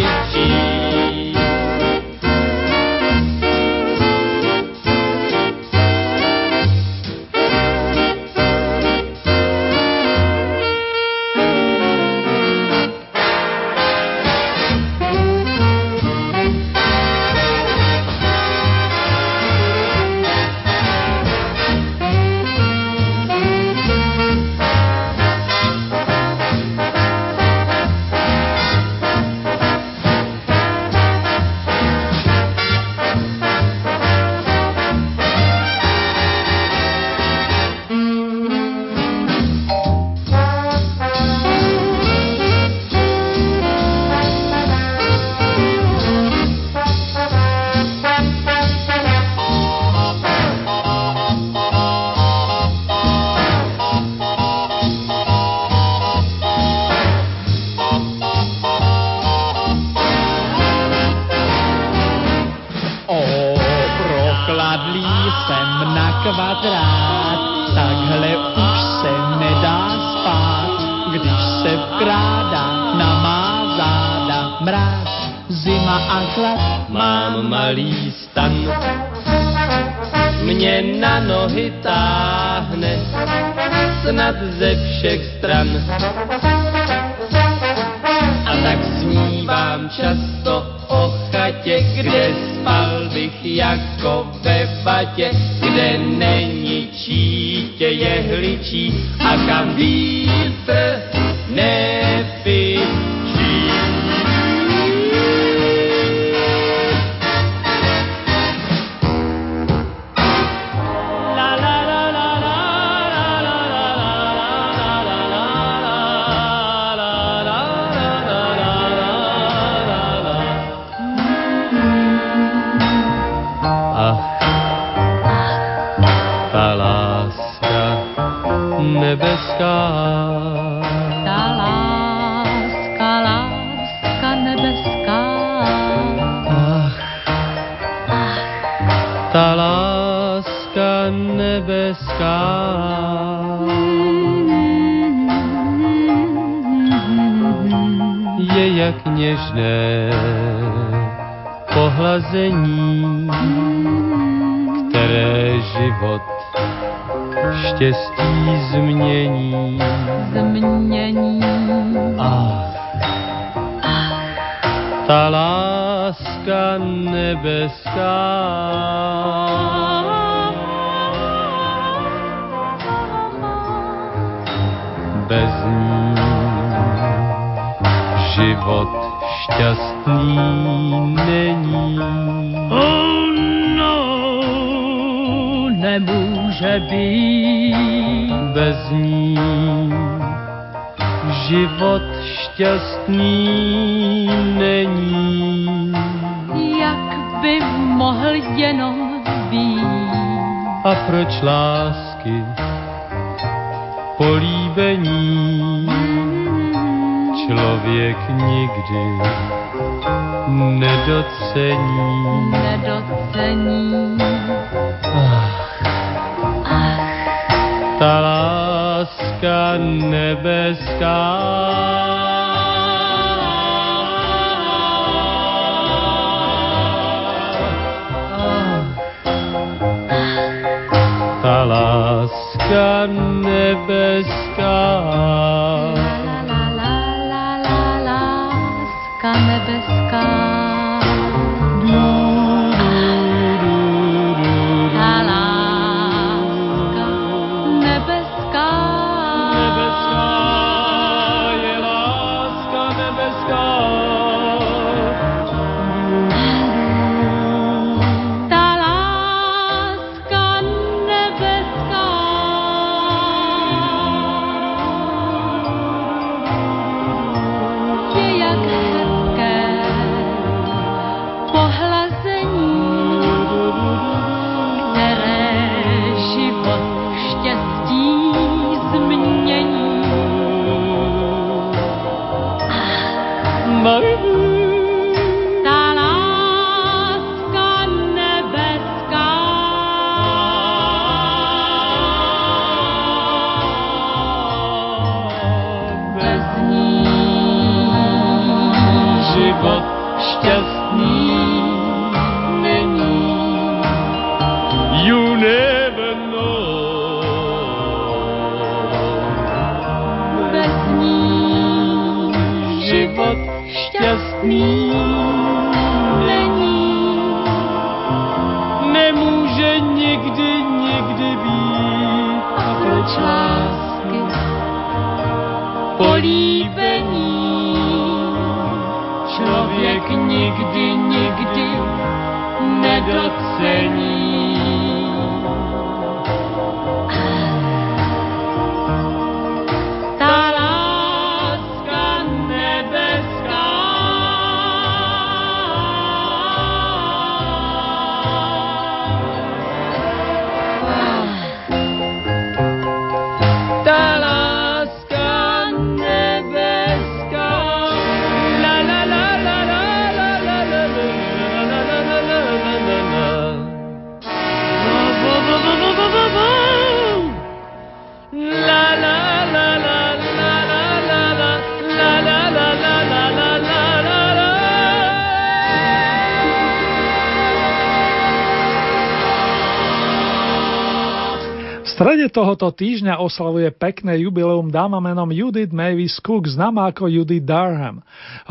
Tohoto 382.33 382.73
týždňa 382.73 383.21
oslavuje 383.21 383.69
pekné 383.69 384.17
jubileum 384.25 384.73
dáma 384.73 384.97
menom 384.97 385.29
Judith 385.29 385.69
Mavis 385.69 386.17
Cook, 386.17 386.49
známa 386.49 386.89
ako 386.89 387.05
Judith 387.05 387.45
Durham. 387.45 388.01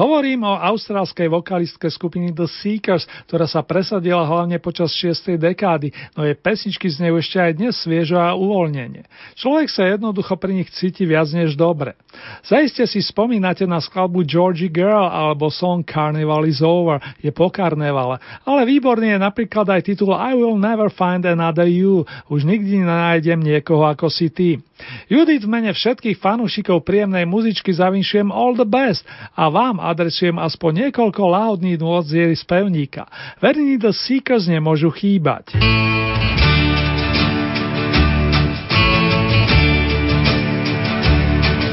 Hovorím 0.02 0.42
o 0.42 0.58
austrálskej 0.58 1.30
vokalistke 1.30 1.86
skupiny 1.86 2.34
The 2.34 2.50
Seekers, 2.50 3.06
ktorá 3.30 3.46
sa 3.46 3.62
presadila 3.62 4.26
hlavne 4.26 4.58
počas 4.58 4.90
6. 4.98 5.38
dekády, 5.38 5.94
no 6.18 6.26
jej 6.26 6.34
pesničky 6.34 6.90
znejú 6.90 7.22
ešte 7.22 7.38
aj 7.38 7.52
dnes 7.54 7.78
sviežo 7.78 8.18
a 8.18 8.34
uvoľnenie. 8.34 9.06
Človek 9.38 9.70
sa 9.70 9.86
jednoducho 9.86 10.34
pri 10.42 10.58
nich 10.58 10.74
cíti 10.74 11.06
viac 11.06 11.30
než 11.30 11.54
dobre. 11.54 11.94
Zaiste 12.42 12.82
si 12.90 12.98
spomínate 12.98 13.62
na 13.62 13.78
skladbu 13.78 14.26
Georgie 14.26 14.74
Girl 14.74 15.06
alebo 15.06 15.54
song 15.54 15.86
Carnival 15.86 16.50
is 16.50 16.58
Over, 16.58 16.98
je 17.22 17.30
po 17.30 17.54
karnevale, 17.54 18.18
ale 18.42 18.66
výborný 18.66 19.14
je 19.14 19.22
napríklad 19.22 19.70
aj 19.70 19.86
titul 19.86 20.18
I 20.18 20.34
will 20.34 20.58
never 20.58 20.90
find 20.90 21.22
another 21.22 21.70
you, 21.70 22.02
už 22.26 22.42
nikdy 22.42 22.82
nenájdem 22.82 23.38
niekoho 23.38 23.86
ako 23.86 24.10
si 24.10 24.34
ty. 24.34 24.58
Judith 25.06 25.46
v 25.46 25.52
mene 25.52 25.70
všetkých 25.70 26.18
fanúšikov 26.18 26.82
príjemnej 26.82 27.22
muzičky 27.22 27.70
zavinšujem 27.70 28.34
all 28.34 28.58
the 28.58 28.66
best 28.66 29.06
a 29.38 29.46
vám 29.46 29.78
adresujem 29.92 30.40
aspoň 30.40 30.88
niekoľko 30.88 31.22
láhodných 31.22 31.78
nôd 31.78 32.08
z 32.08 32.12
jej 32.26 32.34
spevníka. 32.34 33.06
Verní 33.38 33.76
The 33.76 33.92
Seekers 33.92 34.48
nemôžu 34.48 34.88
chýbať. 34.90 35.54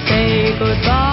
Say 0.09 0.53
goodbye, 0.59 1.08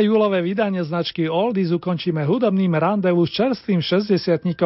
Prvé 0.00 0.16
júlové 0.16 0.40
vydanie 0.40 0.80
značky 0.80 1.28
Oldies 1.28 1.76
ukončíme 1.76 2.24
hudobným 2.24 2.72
randevu 2.72 3.20
s 3.28 3.36
čerstvým 3.36 3.84
60 3.84 4.16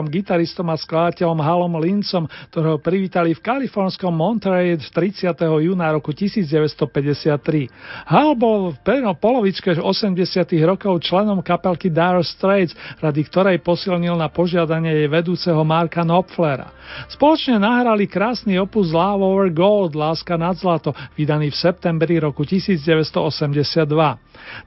gitaristom 0.07 0.71
a 0.71 0.79
skladateľom 0.79 1.43
Halom 1.43 1.75
Lincom, 1.75 2.31
ktorého 2.55 2.79
privítali 2.79 3.35
v 3.35 3.43
kalifornskom 3.43 4.15
Monterey 4.15 4.79
30. 4.79 5.35
júna 5.35 5.91
roku 5.91 6.15
1953. 6.15 7.67
Hal 8.07 8.39
bol 8.39 8.79
v 8.79 9.03
polovičke 9.19 9.75
80 9.75 10.23
rokov 10.63 11.03
členom 11.03 11.43
kapelky 11.43 11.91
Dire 11.91 12.23
Straits, 12.23 12.79
rady 13.03 13.27
ktorej 13.27 13.59
posilnil 13.59 14.15
na 14.15 14.31
požiadanie 14.31 15.03
jej 15.03 15.11
vedúceho 15.11 15.67
Marka 15.67 16.07
Knopflera. 16.07 16.71
Spoločne 17.11 17.59
nahrali 17.59 18.07
krásny 18.07 18.55
opus 18.55 18.95
Love 18.95 19.27
Over 19.27 19.51
Gold, 19.51 19.99
Láska 19.99 20.39
nad 20.39 20.55
zlato, 20.55 20.95
vydaný 21.19 21.51
v 21.51 21.59
septembri 21.59 22.23
roku 22.23 22.47
1982. 22.47 23.91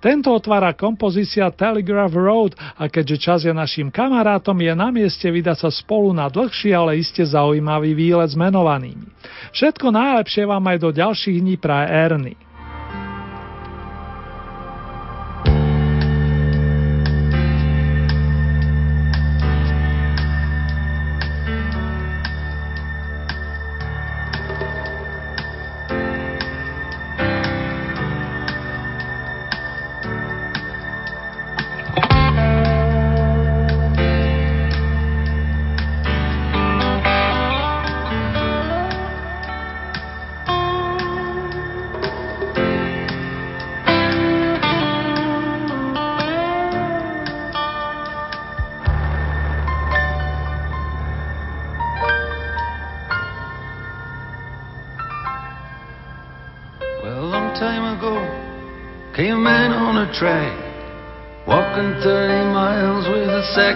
Tento 0.02 0.34
otvára 0.34 0.57
kompozícia 0.74 1.52
Telegraph 1.54 2.16
Road 2.16 2.54
a 2.58 2.90
keďže 2.90 3.18
čas 3.18 3.40
je 3.44 3.54
našim 3.54 3.92
kamarátom, 3.94 4.58
je 4.58 4.74
na 4.74 4.90
mieste 4.90 5.28
vydať 5.28 5.68
sa 5.68 5.70
spolu 5.70 6.16
na 6.16 6.32
dlhší, 6.32 6.74
ale 6.74 6.98
iste 6.98 7.22
zaujímavý 7.22 7.94
výlet 7.94 8.32
s 8.32 8.40
menovanými. 8.40 9.08
Všetko 9.54 9.94
najlepšie 9.94 10.44
vám 10.48 10.64
aj 10.66 10.78
do 10.82 10.90
ďalších 10.96 11.38
dní 11.44 11.56
praje 11.60 11.88
Ernie. 11.92 12.47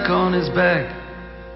On 0.09 0.33
his 0.33 0.49
back. 0.49 0.89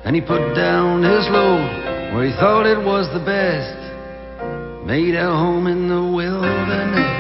And 0.03 0.15
he 0.15 0.21
put 0.21 0.53
down 0.53 1.01
his 1.01 1.25
load 1.29 2.13
where 2.13 2.25
he 2.25 2.33
thought 2.33 2.65
it 2.65 2.77
was 2.77 3.11
the 3.13 3.23
best, 3.25 4.85
made 4.85 5.15
a 5.15 5.25
home 5.25 5.67
in 5.67 5.89
the 5.89 6.01
wilderness. 6.15 7.14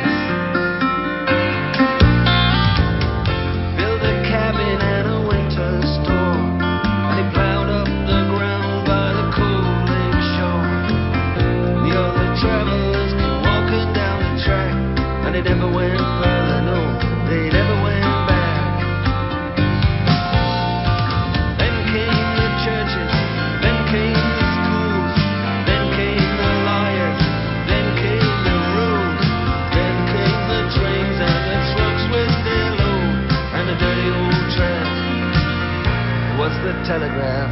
Telegraph 36.85 37.51